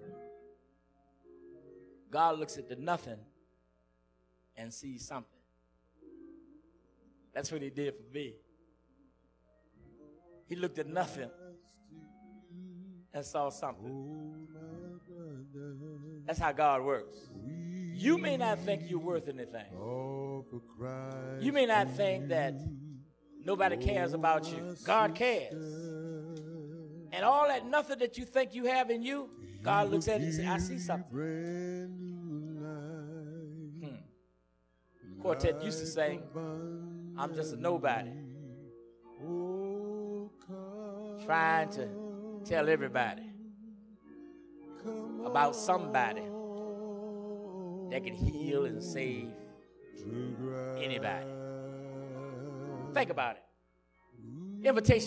God 2.12 2.38
looks 2.38 2.58
at 2.58 2.70
the 2.70 2.76
nothing 2.76 3.18
and 4.56 4.72
sees 4.72 5.06
something. 5.06 5.40
That's 7.34 7.52
what 7.52 7.62
he 7.62 7.70
did 7.70 7.96
for 7.96 8.14
me. 8.14 8.36
He 10.46 10.56
looked 10.56 10.80
at 10.80 10.88
nothing 10.88 11.30
and 13.14 13.26
saw 13.26 13.50
something. 13.50 14.48
That's 16.26 16.40
how 16.40 16.52
God 16.52 16.84
works. 16.84 17.18
You 17.98 18.18
may 18.18 18.38
not 18.38 18.60
think 18.60 18.84
you're 18.90 19.00
worth 19.00 19.28
anything. 19.28 19.66
You 21.40 21.52
may 21.52 21.66
not 21.66 21.92
think 21.92 22.30
that 22.30 22.54
nobody 23.44 23.78
cares 23.78 24.14
about 24.14 24.52
you. 24.52 24.76
God 24.84 25.16
cares. 25.16 25.54
And 27.12 27.26
all 27.26 27.48
that 27.48 27.66
nothing 27.66 28.00
that 28.00 28.18
you 28.18 28.26
think 28.26 28.54
you 28.54 28.66
have 28.66 28.90
in 28.90 29.02
you, 29.02 29.30
God 29.64 29.90
looks 29.90 30.08
at 30.08 30.22
it 30.22 30.26
and 30.26 30.34
says, 30.34 30.46
I 30.46 30.58
see 30.58 30.78
something. 30.78 31.10
Hmm. 33.82 35.22
Quartet 35.22 35.64
used 35.64 35.80
to 35.80 35.88
say, 35.88 36.20
I'm 37.18 37.34
just 37.34 37.54
a 37.54 37.58
nobody 37.58 38.12
trying 41.26 41.70
to 41.70 41.90
tell 42.46 42.70
everybody 42.70 43.24
about 45.26 45.56
somebody 45.56 46.22
that 47.92 48.04
can 48.04 48.14
heal 48.14 48.66
and 48.66 48.84
save 48.84 49.30
anybody. 50.78 51.26
Think 52.94 53.10
about 53.10 53.38
it. 53.38 53.44
Invitation. 54.68 55.06